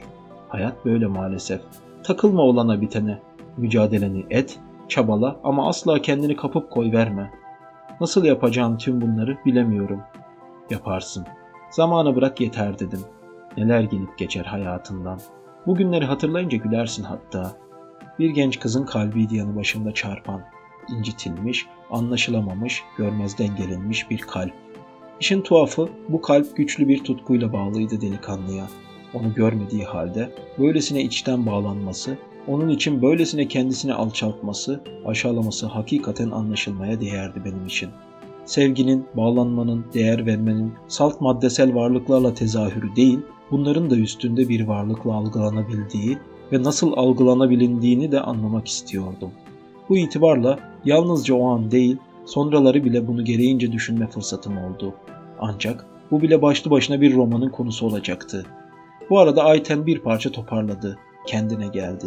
Hayat 0.48 0.84
böyle 0.84 1.06
maalesef. 1.06 1.60
Takılma 2.02 2.42
olana 2.42 2.80
bitene. 2.80 3.18
Mücadeleni 3.56 4.26
et, 4.30 4.58
çabala 4.88 5.40
ama 5.44 5.68
asla 5.68 6.02
kendini 6.02 6.36
kapıp 6.36 6.70
koy 6.70 6.92
verme. 6.92 7.30
Nasıl 8.00 8.24
yapacağım 8.24 8.78
tüm 8.78 9.00
bunları 9.00 9.38
bilemiyorum. 9.46 10.00
Yaparsın. 10.70 11.26
Zamanı 11.70 12.16
bırak 12.16 12.40
yeter 12.40 12.78
dedim. 12.78 13.00
Neler 13.56 13.80
gelip 13.80 14.18
geçer 14.18 14.44
hayatından. 14.44 15.20
Bugünleri 15.66 16.04
hatırlayınca 16.04 16.58
gülersin 16.58 17.02
hatta. 17.02 17.52
Bir 18.18 18.30
genç 18.30 18.60
kızın 18.60 18.86
kalbiydi 18.86 19.36
yanı 19.36 19.56
başında 19.56 19.94
çarpan. 19.94 20.40
incitilmiş, 20.88 21.66
anlaşılamamış, 21.90 22.82
görmezden 22.96 23.56
gelinmiş 23.56 24.10
bir 24.10 24.18
kalp. 24.18 24.52
İşin 25.20 25.40
tuhafı 25.40 25.88
bu 26.08 26.20
kalp 26.20 26.56
güçlü 26.56 26.88
bir 26.88 27.04
tutkuyla 27.04 27.52
bağlıydı 27.52 28.00
delikanlıya. 28.00 28.68
Onu 29.14 29.34
görmediği 29.34 29.84
halde 29.84 30.30
böylesine 30.58 31.02
içten 31.02 31.46
bağlanması, 31.46 32.18
onun 32.46 32.68
için 32.68 33.02
böylesine 33.02 33.48
kendisini 33.48 33.94
alçaltması, 33.94 34.80
aşağılaması 35.06 35.66
hakikaten 35.66 36.30
anlaşılmaya 36.30 37.00
değerdi 37.00 37.42
benim 37.44 37.66
için. 37.66 37.88
Sevginin, 38.44 39.06
bağlanmanın, 39.16 39.84
değer 39.94 40.26
vermenin 40.26 40.72
salt 40.88 41.20
maddesel 41.20 41.74
varlıklarla 41.74 42.34
tezahürü 42.34 42.96
değil, 42.96 43.18
bunların 43.50 43.90
da 43.90 43.96
üstünde 43.96 44.48
bir 44.48 44.66
varlıkla 44.66 45.14
algılanabildiği 45.14 46.18
ve 46.52 46.62
nasıl 46.62 46.92
algılanabilindiğini 46.96 48.12
de 48.12 48.20
anlamak 48.20 48.68
istiyordum. 48.68 49.30
Bu 49.88 49.96
itibarla 49.96 50.58
yalnızca 50.84 51.34
o 51.34 51.48
an 51.48 51.70
değil, 51.70 51.96
sonraları 52.28 52.84
bile 52.84 53.06
bunu 53.06 53.24
gereğince 53.24 53.72
düşünme 53.72 54.06
fırsatım 54.06 54.58
oldu. 54.58 54.94
Ancak 55.38 55.86
bu 56.10 56.22
bile 56.22 56.42
başlı 56.42 56.70
başına 56.70 57.00
bir 57.00 57.14
romanın 57.14 57.48
konusu 57.48 57.86
olacaktı. 57.86 58.46
Bu 59.10 59.18
arada 59.18 59.44
Ayten 59.44 59.86
bir 59.86 59.98
parça 59.98 60.32
toparladı, 60.32 60.98
kendine 61.26 61.68
geldi. 61.68 62.06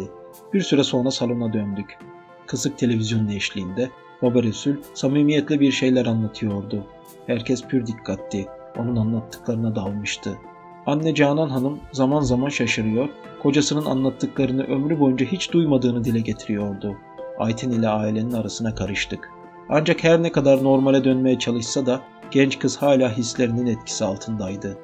Bir 0.52 0.60
süre 0.60 0.84
sonra 0.84 1.10
salona 1.10 1.52
döndük. 1.52 1.98
Kısık 2.46 2.78
televizyon 2.78 3.28
eşliğinde 3.28 3.90
Baba 4.22 4.42
Resul 4.42 4.74
samimiyetle 4.94 5.60
bir 5.60 5.72
şeyler 5.72 6.06
anlatıyordu. 6.06 6.84
Herkes 7.26 7.66
pür 7.66 7.86
dikkatti. 7.86 8.46
Onun 8.78 8.96
anlattıklarına 8.96 9.76
dalmıştı. 9.76 10.38
Anne 10.86 11.14
Canan 11.14 11.48
Hanım 11.48 11.80
zaman 11.92 12.20
zaman 12.20 12.48
şaşırıyor, 12.48 13.08
kocasının 13.42 13.84
anlattıklarını 13.84 14.64
ömrü 14.64 15.00
boyunca 15.00 15.26
hiç 15.26 15.52
duymadığını 15.52 16.04
dile 16.04 16.20
getiriyordu. 16.20 16.96
Ayten 17.38 17.70
ile 17.70 17.88
ailenin 17.88 18.32
arasına 18.32 18.74
karıştık. 18.74 19.30
Ancak 19.68 20.04
her 20.04 20.22
ne 20.22 20.32
kadar 20.32 20.64
normale 20.64 21.04
dönmeye 21.04 21.38
çalışsa 21.38 21.86
da 21.86 22.00
genç 22.30 22.58
kız 22.58 22.76
hala 22.76 23.16
hislerinin 23.16 23.66
etkisi 23.66 24.04
altındaydı. 24.04 24.78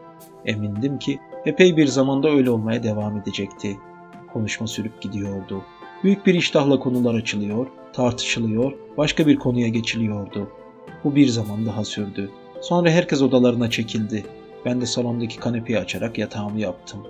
Emindim 0.47 0.99
ki 0.99 1.19
epey 1.47 1.77
bir 1.77 1.87
zamanda 1.87 2.31
öyle 2.31 2.51
olmaya 2.51 2.83
devam 2.83 3.17
edecekti. 3.17 3.77
Konuşma 4.33 4.67
sürüp 4.67 5.01
gidiyordu. 5.01 5.63
Büyük 6.05 6.27
bir 6.27 6.35
iştahla 6.35 6.79
konular 6.81 7.15
açılıyor, 7.15 7.67
tartışılıyor, 7.93 8.73
başka 8.97 9.27
bir 9.27 9.37
konuya 9.37 9.69
geçiliyordu. 9.69 10.49
Bu 11.05 11.15
bir 11.15 11.27
zaman 11.27 11.67
daha 11.67 11.85
sürdü. 11.85 12.31
Sonra 12.61 12.91
herkes 12.91 13.23
odalarına 13.23 13.71
çekildi. 13.71 14.25
Ben 14.65 14.81
de 14.81 14.87
salondaki 14.87 15.39
kanepeyi 15.39 15.79
açarak 15.79 16.19
yatağımı 16.19 16.61
yaptım. 16.61 17.07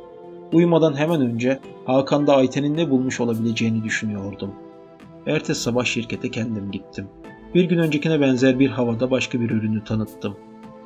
Uyumadan 0.53 0.97
hemen 0.97 1.21
önce 1.21 1.61
Hakan'da 1.85 2.37
Ayten'in 2.37 2.77
ne 2.77 2.91
bulmuş 2.91 3.21
olabileceğini 3.21 3.85
düşünüyordum. 3.85 4.55
Ertesi 5.27 5.61
sabah 5.61 5.85
şirkete 5.85 6.31
kendim 6.31 6.71
gittim. 6.71 7.09
Bir 7.55 7.65
gün 7.65 7.79
öncekine 7.79 8.21
benzer 8.21 8.59
bir 8.59 8.69
havada 8.71 9.11
başka 9.11 9.41
bir 9.41 9.51
ürünü 9.51 9.85
tanıttım. 9.85 10.37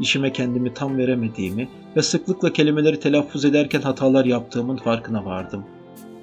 İşime 0.01 0.33
kendimi 0.33 0.75
tam 0.75 0.98
veremediğimi 0.98 1.68
ve 1.96 2.03
sıklıkla 2.03 2.53
kelimeleri 2.53 3.01
telaffuz 3.01 3.44
ederken 3.44 3.81
hatalar 3.81 4.25
yaptığımın 4.25 4.77
farkına 4.77 5.25
vardım. 5.25 5.64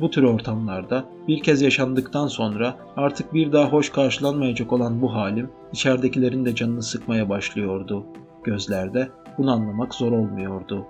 Bu 0.01 0.09
tür 0.09 0.23
ortamlarda 0.23 1.05
bir 1.27 1.43
kez 1.43 1.61
yaşandıktan 1.61 2.27
sonra 2.27 2.77
artık 2.97 3.33
bir 3.33 3.51
daha 3.51 3.69
hoş 3.69 3.89
karşılanmayacak 3.89 4.73
olan 4.73 5.01
bu 5.01 5.13
halim 5.13 5.49
içeridekilerin 5.73 6.45
de 6.45 6.55
canını 6.55 6.83
sıkmaya 6.83 7.29
başlıyordu. 7.29 8.05
Gözlerde 8.43 9.09
bunu 9.37 9.51
anlamak 9.51 9.95
zor 9.95 10.11
olmuyordu. 10.11 10.85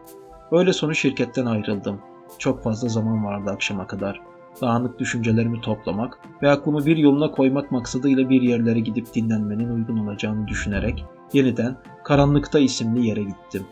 Öyle 0.51 0.73
sonu 0.73 0.95
şirketten 0.95 1.45
ayrıldım. 1.45 2.01
Çok 2.39 2.63
fazla 2.63 2.87
zaman 2.87 3.25
vardı 3.25 3.49
akşama 3.51 3.87
kadar. 3.87 4.21
Dağınık 4.61 4.99
düşüncelerimi 4.99 5.61
toplamak 5.61 6.19
ve 6.41 6.49
aklımı 6.49 6.85
bir 6.85 6.97
yoluna 6.97 7.31
koymak 7.31 7.71
maksadıyla 7.71 8.29
bir 8.29 8.41
yerlere 8.41 8.79
gidip 8.79 9.13
dinlenmenin 9.13 9.69
uygun 9.69 9.97
olacağını 9.97 10.47
düşünerek 10.47 11.05
yeniden 11.33 11.77
Karanlıkta 12.03 12.59
isimli 12.59 13.07
yere 13.07 13.23
gittim. 13.23 13.63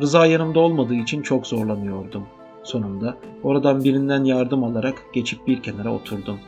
Rıza 0.00 0.26
yanımda 0.26 0.60
olmadığı 0.60 0.94
için 0.94 1.22
çok 1.22 1.46
zorlanıyordum. 1.46 2.26
Sonunda 2.62 3.16
oradan 3.42 3.84
birinden 3.84 4.24
yardım 4.24 4.64
alarak 4.64 4.94
geçip 5.12 5.46
bir 5.46 5.62
kenara 5.62 5.94
oturdum. 5.94 6.38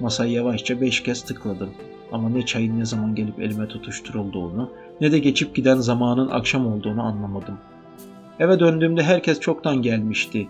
Masayı 0.00 0.32
yavaşça 0.32 0.80
beş 0.80 1.02
kez 1.02 1.24
tıkladım. 1.24 1.70
Ama 2.12 2.28
ne 2.28 2.46
çayın 2.46 2.80
ne 2.80 2.84
zaman 2.84 3.14
gelip 3.14 3.40
elime 3.40 3.68
tutuşturulduğunu 3.68 4.70
ne 5.00 5.12
de 5.12 5.18
geçip 5.18 5.54
giden 5.54 5.76
zamanın 5.76 6.28
akşam 6.28 6.66
olduğunu 6.66 7.02
anlamadım. 7.02 7.58
Eve 8.38 8.60
döndüğümde 8.60 9.02
herkes 9.02 9.40
çoktan 9.40 9.82
gelmişti. 9.82 10.48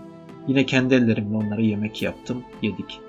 Yine 0.48 0.66
kendi 0.66 0.94
ellerimle 0.94 1.36
onlara 1.36 1.60
yemek 1.60 2.02
yaptım, 2.02 2.42
yedik. 2.62 3.00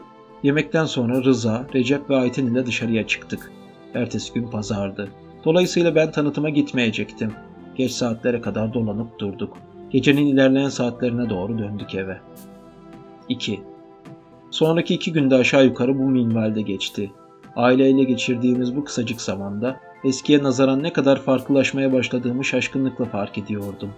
Yemekten 0.44 0.86
sonra 0.86 1.24
Rıza, 1.24 1.68
Recep 1.76 2.10
ve 2.10 2.16
Ayten 2.16 2.46
ile 2.46 2.66
dışarıya 2.66 3.08
çıktık. 3.08 3.52
Ertesi 3.94 4.34
gün 4.34 4.48
pazardı. 4.48 5.10
Dolayısıyla 5.46 5.96
ben 5.96 6.12
tanıtıma 6.12 6.50
gitmeyecektim. 6.50 7.32
Geç 7.76 7.92
saatlere 7.92 8.42
kadar 8.42 8.74
dolanıp 8.74 9.20
durduk. 9.20 9.58
Gecenin 9.92 10.26
ilerleyen 10.28 10.70
saatlerine 10.70 11.30
doğru 11.30 11.58
döndük 11.58 11.96
eve. 11.96 12.18
2. 13.30 13.62
Sonraki 14.52 14.94
iki 14.94 15.14
günde 15.14 15.36
aşağı 15.36 15.66
yukarı 15.66 16.00
bu 16.00 16.04
minvalde 16.04 16.62
geçti. 16.62 17.12
Aileyle 17.56 18.04
geçirdiğimiz 18.04 18.76
bu 18.76 18.84
kısacık 18.84 19.22
zamanda 19.22 19.80
eskiye 20.04 20.44
nazaran 20.44 20.84
ne 20.84 20.94
kadar 20.94 21.22
farklılaşmaya 21.22 21.94
başladığımı 21.94 22.46
şaşkınlıkla 22.46 23.06
fark 23.06 23.38
ediyordum. 23.38 23.90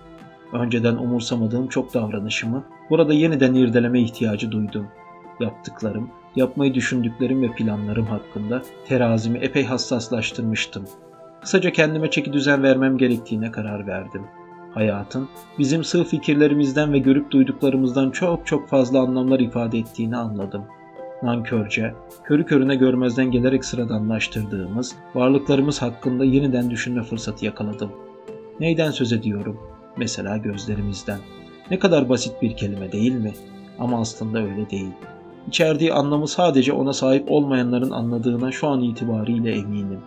Önceden 0.53 0.95
umursamadığım 0.95 1.67
çok 1.67 1.93
davranışımı 1.93 2.63
burada 2.89 3.13
yeniden 3.13 3.53
irdeleme 3.53 4.01
ihtiyacı 4.01 4.51
duydum. 4.51 4.87
Yaptıklarım, 5.39 6.09
yapmayı 6.35 6.73
düşündüklerim 6.73 7.41
ve 7.41 7.51
planlarım 7.51 8.05
hakkında 8.05 8.61
terazimi 8.87 9.39
epey 9.39 9.65
hassaslaştırmıştım. 9.65 10.83
Kısaca 11.41 11.71
kendime 11.71 12.09
çeki 12.09 12.33
düzen 12.33 12.63
vermem 12.63 12.97
gerektiğine 12.97 13.51
karar 13.51 13.87
verdim. 13.87 14.21
Hayatın 14.73 15.29
bizim 15.59 15.83
sığ 15.83 16.03
fikirlerimizden 16.03 16.93
ve 16.93 16.99
görüp 16.99 17.31
duyduklarımızdan 17.31 18.11
çok 18.11 18.47
çok 18.47 18.69
fazla 18.69 18.99
anlamlar 18.99 19.39
ifade 19.39 19.79
ettiğini 19.79 20.17
anladım. 20.17 20.63
Nankörce, 21.23 21.93
körü 22.23 22.45
körüne 22.45 22.75
görmezden 22.75 23.31
gelerek 23.31 23.65
sıradanlaştırdığımız 23.65 24.95
varlıklarımız 25.15 25.81
hakkında 25.81 26.25
yeniden 26.25 26.69
düşünme 26.69 27.03
fırsatı 27.03 27.45
yakaladım. 27.45 27.91
Neyden 28.59 28.91
söz 28.91 29.13
ediyorum? 29.13 29.59
Mesela 29.97 30.37
gözlerimizden. 30.37 31.19
Ne 31.71 31.79
kadar 31.79 32.09
basit 32.09 32.41
bir 32.41 32.57
kelime 32.57 32.91
değil 32.91 33.11
mi? 33.11 33.33
Ama 33.79 33.99
aslında 33.99 34.39
öyle 34.39 34.69
değil. 34.69 34.91
İçerdiği 35.47 35.93
anlamı 35.93 36.27
sadece 36.27 36.73
ona 36.73 36.93
sahip 36.93 37.31
olmayanların 37.31 37.91
anladığına 37.91 38.51
şu 38.51 38.67
an 38.67 38.81
itibariyle 38.81 39.51
eminim. 39.51 39.99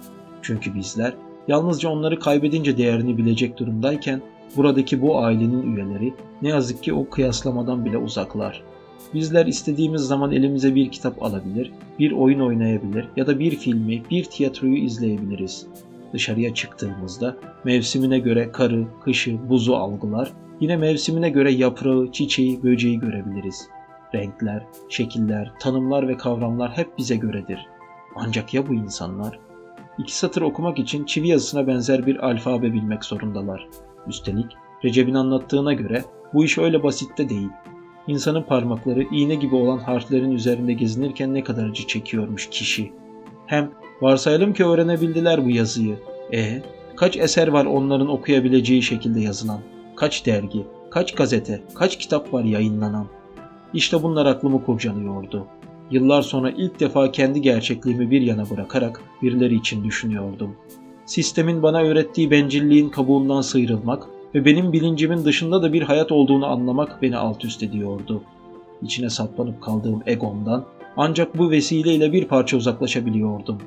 Çünkü 0.43 0.75
bizler 0.75 1.15
yalnızca 1.49 1.89
onları 1.89 2.19
kaybedince 2.19 2.77
değerini 2.77 3.19
bilecek 3.19 3.59
durumdayken 3.59 4.23
buradaki 4.57 5.03
bu 5.03 5.19
ailenin 5.19 5.75
üyeleri 5.75 6.15
ne 6.43 6.49
yazık 6.49 6.83
ki 6.83 6.95
o 6.95 7.09
kıyaslamadan 7.11 7.85
bile 7.85 7.99
uzaklar. 7.99 8.63
Bizler 9.15 9.47
istediğimiz 9.47 10.03
zaman 10.03 10.33
elimize 10.33 10.75
bir 10.75 10.91
kitap 10.91 11.23
alabilir, 11.23 11.73
bir 11.99 12.13
oyun 12.13 12.41
oynayabilir 12.41 13.09
ya 13.17 13.27
da 13.27 13.39
bir 13.39 13.57
filmi, 13.57 14.03
bir 14.11 14.25
tiyatroyu 14.25 14.77
izleyebiliriz. 14.77 15.67
Dışarıya 16.17 16.55
çıktığımızda 16.55 17.37
mevsimine 17.65 18.19
göre 18.19 18.53
karı, 18.53 18.87
kışı, 19.05 19.49
buzu 19.49 19.75
algılar, 19.75 20.33
yine 20.61 20.77
mevsimine 20.77 21.31
göre 21.31 21.53
yaprağı, 21.53 22.13
çiçeği, 22.13 22.63
böceği 22.63 23.01
görebiliriz. 23.01 23.69
Renkler, 24.15 24.67
şekiller, 24.89 25.53
tanımlar 25.61 26.09
ve 26.09 26.17
kavramlar 26.17 26.77
hep 26.77 26.99
bize 26.99 27.17
göredir. 27.17 27.67
Ancak 28.15 28.55
ya 28.55 28.69
bu 28.69 28.75
insanlar? 28.75 29.39
İki 29.99 30.17
satır 30.17 30.43
okumak 30.43 30.79
için 30.79 31.05
çivi 31.05 31.29
yazısına 31.29 31.67
benzer 31.67 32.07
bir 32.07 32.27
alfabe 32.27 32.73
bilmek 32.73 33.05
zorundalar. 33.05 33.69
Üstelik 34.07 34.57
Recep'in 34.85 35.15
anlattığına 35.15 35.73
göre 35.73 36.05
bu 36.35 36.45
iş 36.45 36.59
öyle 36.59 36.83
basit 36.83 37.19
de 37.19 37.29
değil. 37.29 37.51
İnsanın 38.07 38.43
parmakları 38.43 39.03
iğne 39.03 39.35
gibi 39.35 39.55
olan 39.55 39.79
harflerin 39.79 40.33
üzerinde 40.33 40.73
gezinirken 40.73 41.35
ne 41.35 41.45
kadar 41.45 41.69
acı 41.69 41.87
çekiyormuş 41.87 42.51
kişi. 42.51 42.93
Hem 43.47 43.71
varsayalım 44.01 44.53
ki 44.53 44.65
öğrenebildiler 44.65 45.45
bu 45.45 45.51
yazıyı. 45.51 45.97
E 46.33 46.63
kaç 46.97 47.17
eser 47.17 47.49
var 47.49 47.65
onların 47.65 48.09
okuyabileceği 48.09 48.83
şekilde 48.83 49.21
yazılan? 49.21 49.61
Kaç 49.97 50.27
dergi, 50.27 50.67
kaç 50.91 51.15
gazete, 51.15 51.61
kaç 51.75 51.99
kitap 51.99 52.33
var 52.33 52.45
yayınlanan? 52.45 53.07
İşte 53.75 54.03
bunlar 54.03 54.27
aklımı 54.27 54.65
kurcalıyordu. 54.65 55.47
Yıllar 55.91 56.23
sonra 56.23 56.51
ilk 56.51 56.81
defa 56.81 57.13
kendi 57.13 57.41
gerçekliğimi 57.41 58.11
bir 58.11 58.21
yana 58.21 58.51
bırakarak 58.51 59.03
birileri 59.23 59.55
için 59.55 59.85
düşünüyordum. 59.85 60.57
Sistemin 61.07 61.63
bana 61.63 61.83
öğrettiği 61.83 62.31
bencilliğin 62.31 62.89
kabuğundan 62.89 63.41
sıyrılmak 63.41 64.07
ve 64.35 64.45
benim 64.45 64.73
bilincimin 64.73 65.25
dışında 65.25 65.63
da 65.63 65.73
bir 65.73 65.83
hayat 65.83 66.13
olduğunu 66.13 66.47
anlamak 66.47 67.03
beni 67.03 67.17
alt 67.17 67.45
üst 67.45 67.63
ediyordu. 67.63 68.23
İçine 68.83 69.11
saplanıp 69.11 69.63
kaldığım 69.63 70.03
egomdan 70.07 70.65
ancak 70.97 71.39
bu 71.39 71.51
vesileyle 71.51 72.13
bir 72.13 72.25
parça 72.25 72.57
uzaklaşabiliyordum. 72.57 73.59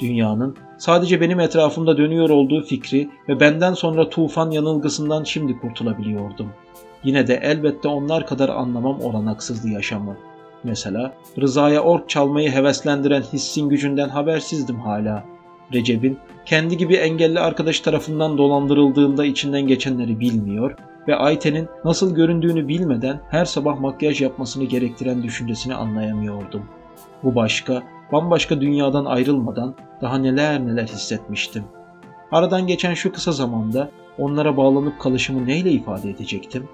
Dünyanın 0.00 0.56
sadece 0.78 1.20
benim 1.20 1.40
etrafımda 1.40 1.96
dönüyor 1.96 2.30
olduğu 2.30 2.62
fikri 2.62 3.10
ve 3.28 3.40
benden 3.40 3.74
sonra 3.74 4.08
tufan 4.08 4.50
yanılgısından 4.50 5.24
şimdi 5.24 5.58
kurtulabiliyordum. 5.58 6.52
Yine 7.04 7.26
de 7.26 7.40
elbette 7.42 7.88
onlar 7.88 8.26
kadar 8.26 8.48
anlamam 8.48 9.00
olanaksızdı 9.00 9.68
yaşamı. 9.68 10.16
Mesela 10.64 11.12
Rıza'ya 11.38 11.82
ork 11.82 12.08
çalmayı 12.08 12.50
heveslendiren 12.50 13.22
hissin 13.22 13.68
gücünden 13.68 14.08
habersizdim 14.08 14.80
hala. 14.80 15.24
Recep'in 15.72 16.18
kendi 16.46 16.76
gibi 16.76 16.94
engelli 16.94 17.40
arkadaş 17.40 17.80
tarafından 17.80 18.38
dolandırıldığında 18.38 19.24
içinden 19.24 19.66
geçenleri 19.66 20.20
bilmiyor 20.20 20.76
ve 21.08 21.16
Ayten'in 21.16 21.68
nasıl 21.84 22.14
göründüğünü 22.14 22.68
bilmeden 22.68 23.20
her 23.30 23.44
sabah 23.44 23.80
makyaj 23.80 24.20
yapmasını 24.20 24.64
gerektiren 24.64 25.22
düşüncesini 25.22 25.74
anlayamıyordum. 25.74 26.62
Bu 27.22 27.34
başka, 27.34 27.82
bambaşka 28.12 28.60
dünyadan 28.60 29.04
ayrılmadan 29.04 29.74
daha 30.00 30.18
neler 30.18 30.66
neler 30.66 30.86
hissetmiştim. 30.86 31.64
Aradan 32.32 32.66
geçen 32.66 32.94
şu 32.94 33.12
kısa 33.12 33.32
zamanda 33.32 33.90
onlara 34.18 34.56
bağlanıp 34.56 35.00
kalışımı 35.00 35.46
neyle 35.46 35.70
ifade 35.70 36.10
edecektim? 36.10 36.68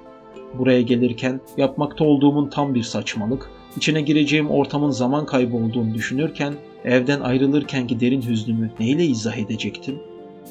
Buraya 0.54 0.82
gelirken 0.82 1.40
yapmakta 1.56 2.04
olduğumun 2.04 2.48
tam 2.48 2.74
bir 2.74 2.82
saçmalık, 2.82 3.50
içine 3.76 4.00
gireceğim 4.00 4.50
ortamın 4.50 4.90
zaman 4.90 5.26
kaybı 5.26 5.56
olduğunu 5.56 5.94
düşünürken 5.94 6.54
evden 6.84 7.20
ayrılırkenki 7.20 8.00
derin 8.00 8.22
hüznümü 8.22 8.70
neyle 8.80 9.04
izah 9.04 9.36
edecektim? 9.36 9.98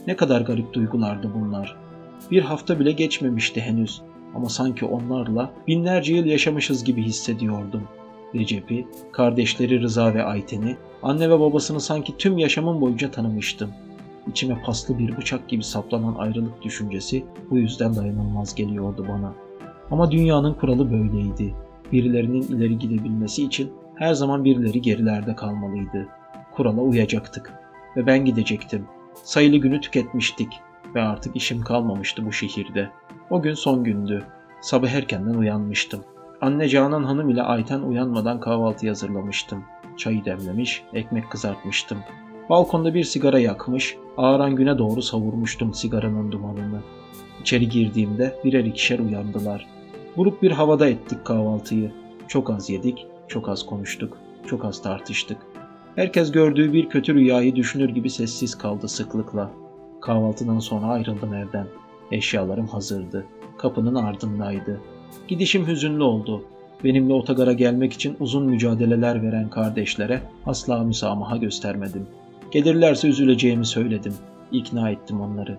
Ne 0.07 0.15
kadar 0.15 0.41
garip 0.41 0.73
duygulardı 0.73 1.31
bunlar. 1.35 1.75
Bir 2.31 2.41
hafta 2.41 2.79
bile 2.79 2.91
geçmemişti 2.91 3.61
henüz 3.61 4.01
ama 4.35 4.49
sanki 4.49 4.85
onlarla 4.85 5.51
binlerce 5.67 6.15
yıl 6.15 6.25
yaşamışız 6.25 6.83
gibi 6.83 7.03
hissediyordum. 7.03 7.83
Recep'i, 8.35 8.87
kardeşleri 9.11 9.81
Rıza 9.81 10.13
ve 10.13 10.23
Ayten'i, 10.23 10.77
anne 11.03 11.29
ve 11.29 11.39
babasını 11.39 11.79
sanki 11.79 12.17
tüm 12.17 12.37
yaşamım 12.37 12.81
boyunca 12.81 13.11
tanımıştım. 13.11 13.69
İçime 14.27 14.61
paslı 14.61 14.99
bir 14.99 15.17
bıçak 15.17 15.49
gibi 15.49 15.63
saplanan 15.63 16.15
ayrılık 16.15 16.61
düşüncesi 16.63 17.25
bu 17.49 17.57
yüzden 17.57 17.95
dayanılmaz 17.95 18.55
geliyordu 18.55 19.05
bana. 19.09 19.33
Ama 19.91 20.11
dünyanın 20.11 20.53
kuralı 20.53 20.91
böyleydi. 20.91 21.53
Birilerinin 21.91 22.41
ileri 22.41 22.79
gidebilmesi 22.79 23.43
için 23.43 23.71
her 23.95 24.13
zaman 24.13 24.43
birileri 24.45 24.81
gerilerde 24.81 25.35
kalmalıydı. 25.35 26.07
Kurala 26.51 26.81
uyacaktık 26.81 27.53
ve 27.97 28.05
ben 28.05 28.25
gidecektim. 28.25 28.85
Sayılı 29.23 29.57
günü 29.57 29.81
tüketmiştik 29.81 30.49
ve 30.95 31.01
artık 31.01 31.35
işim 31.35 31.61
kalmamıştı 31.61 32.25
bu 32.25 32.31
şehirde. 32.31 32.89
O 33.29 33.41
gün 33.41 33.53
son 33.53 33.83
gündü. 33.83 34.23
Sabah 34.61 34.89
erkenden 34.89 35.33
uyanmıştım. 35.33 36.03
Anne 36.41 36.67
Canan 36.69 37.03
Hanım 37.03 37.29
ile 37.29 37.41
Ayten 37.41 37.79
uyanmadan 37.79 38.39
kahvaltı 38.39 38.87
hazırlamıştım. 38.87 39.63
Çayı 39.97 40.25
demlemiş, 40.25 40.83
ekmek 40.93 41.31
kızartmıştım. 41.31 41.97
Balkonda 42.49 42.93
bir 42.93 43.03
sigara 43.03 43.39
yakmış, 43.39 43.97
ağaran 44.17 44.55
güne 44.55 44.77
doğru 44.77 45.01
savurmuştum 45.01 45.73
sigaranın 45.73 46.31
dumanını. 46.31 46.79
İçeri 47.41 47.69
girdiğimde 47.69 48.39
birer 48.43 48.65
ikişer 48.65 48.99
uyandılar. 48.99 49.67
Buruk 50.17 50.41
bir 50.41 50.51
havada 50.51 50.89
ettik 50.89 51.25
kahvaltıyı. 51.25 51.91
Çok 52.27 52.49
az 52.49 52.69
yedik, 52.69 53.07
çok 53.27 53.49
az 53.49 53.65
konuştuk, 53.65 54.17
çok 54.47 54.65
az 54.65 54.81
tartıştık. 54.81 55.37
Herkes 55.95 56.31
gördüğü 56.31 56.73
bir 56.73 56.89
kötü 56.89 57.13
rüyayı 57.13 57.55
düşünür 57.55 57.89
gibi 57.89 58.09
sessiz 58.09 58.57
kaldı 58.57 58.87
sıklıkla. 58.87 59.51
Kahvaltıdan 60.01 60.59
sonra 60.59 60.85
ayrıldım 60.85 61.33
evden. 61.33 61.67
Eşyalarım 62.11 62.67
hazırdı. 62.67 63.25
Kapının 63.57 63.95
ardındaydı. 63.95 64.81
Gidişim 65.27 65.67
hüzünlü 65.67 66.03
oldu. 66.03 66.43
Benimle 66.83 67.13
otogara 67.13 67.53
gelmek 67.53 67.93
için 67.93 68.17
uzun 68.19 68.45
mücadeleler 68.45 69.23
veren 69.23 69.49
kardeşlere 69.49 70.21
asla 70.45 70.83
müsamaha 70.83 71.37
göstermedim. 71.37 72.07
Gelirlerse 72.51 73.07
üzüleceğimi 73.07 73.65
söyledim. 73.65 74.13
İkna 74.51 74.89
ettim 74.89 75.21
onları. 75.21 75.57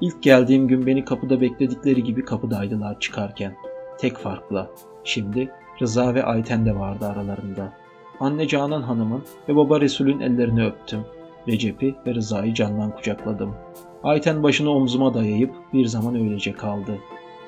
İlk 0.00 0.22
geldiğim 0.22 0.68
gün 0.68 0.86
beni 0.86 1.04
kapıda 1.04 1.40
bekledikleri 1.40 2.04
gibi 2.04 2.24
kapıdaydılar 2.24 3.00
çıkarken. 3.00 3.54
Tek 3.98 4.16
farkla. 4.16 4.70
Şimdi 5.04 5.50
Rıza 5.82 6.14
ve 6.14 6.24
Ayten 6.24 6.66
de 6.66 6.76
vardı 6.76 7.06
aralarında. 7.06 7.72
Anne 8.20 8.48
Canan 8.48 8.82
Hanım'ın 8.82 9.22
ve 9.48 9.56
baba 9.56 9.80
Resul'ün 9.80 10.20
ellerini 10.20 10.66
öptüm. 10.66 11.00
Recep'i 11.48 11.94
ve 12.06 12.14
Rıza'yı 12.14 12.54
candan 12.54 12.90
kucakladım. 12.90 13.54
Ayten 14.02 14.42
başını 14.42 14.70
omzuma 14.70 15.14
dayayıp 15.14 15.54
bir 15.72 15.86
zaman 15.86 16.14
öylece 16.14 16.52
kaldı. 16.52 16.98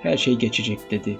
Her 0.03 0.17
şey 0.17 0.35
geçecek 0.35 0.91
dedi. 0.91 1.19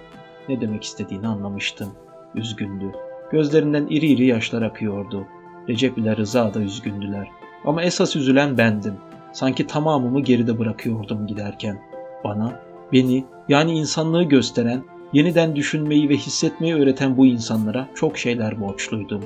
Ne 0.49 0.61
demek 0.61 0.85
istediğini 0.85 1.29
anlamıştım. 1.29 1.89
Üzgündü. 2.35 2.93
Gözlerinden 3.33 3.87
iri 3.87 4.07
iri 4.07 4.27
yaşlar 4.27 4.63
akıyordu. 4.63 5.27
Recep 5.69 5.99
ile 5.99 6.17
Rıza 6.17 6.55
da 6.55 6.61
üzgündüler. 6.61 7.29
Ama 7.65 7.83
esas 7.83 8.17
üzülen 8.17 8.59
bendim. 8.59 8.95
Sanki 9.33 9.67
tamamımı 9.67 10.21
geride 10.21 10.59
bırakıyordum 10.59 11.27
giderken. 11.27 11.79
Bana, 12.25 12.61
beni 12.93 13.25
yani 13.49 13.73
insanlığı 13.73 14.23
gösteren 14.23 14.83
Yeniden 15.13 15.57
düşünmeyi 15.57 16.09
ve 16.09 16.17
hissetmeyi 16.17 16.75
öğreten 16.75 17.17
bu 17.17 17.27
insanlara 17.27 17.89
çok 17.95 18.19
şeyler 18.19 18.61
borçluydum. 18.61 19.25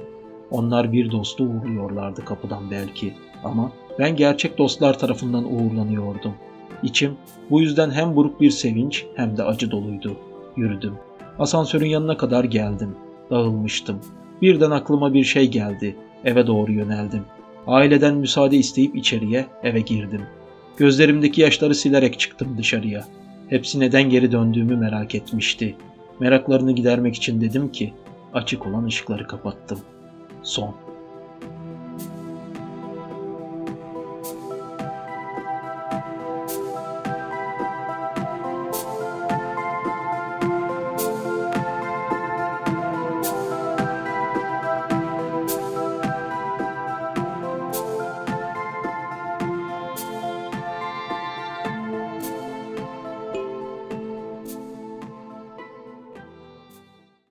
Onlar 0.50 0.92
bir 0.92 1.11
dostu 1.11 1.44
uğurluyorlardı 1.44 2.24
kapıdan 2.24 2.70
belki 2.70 3.14
ama 3.44 3.72
ben 3.98 4.16
gerçek 4.16 4.58
dostlar 4.58 4.98
tarafından 4.98 5.52
uğurlanıyordum. 5.52 6.35
İçim 6.82 7.16
bu 7.50 7.61
yüzden 7.61 7.90
hem 7.90 8.16
buruk 8.16 8.40
bir 8.40 8.50
sevinç 8.50 9.06
hem 9.16 9.37
de 9.37 9.44
acı 9.44 9.70
doluydu. 9.70 10.16
Yürüdüm. 10.56 10.94
Asansörün 11.38 11.87
yanına 11.87 12.16
kadar 12.16 12.45
geldim. 12.45 12.97
Dağılmıştım. 13.31 14.01
Birden 14.42 14.71
aklıma 14.71 15.14
bir 15.14 15.25
şey 15.25 15.51
geldi. 15.51 15.97
Eve 16.25 16.47
doğru 16.47 16.73
yöneldim. 16.73 17.25
Aileden 17.66 18.14
müsaade 18.14 18.57
isteyip 18.57 18.97
içeriye 18.97 19.47
eve 19.62 19.81
girdim. 19.81 20.23
Gözlerimdeki 20.77 21.40
yaşları 21.40 21.75
silerek 21.75 22.18
çıktım 22.18 22.55
dışarıya. 22.59 23.05
Hepsi 23.49 23.81
neden 23.81 24.11
geri 24.11 24.33
döndüğümü 24.33 24.77
merak 24.77 25.14
etmişti. 25.14 25.77
Meraklarını 26.21 26.73
gidermek 26.73 27.14
için 27.14 27.40
dedim 27.40 27.73
ki 27.73 27.92
açık 28.35 28.66
olan 28.66 28.85
ışıkları 28.85 29.27
kapattım. 29.27 29.79
Son. 30.42 30.75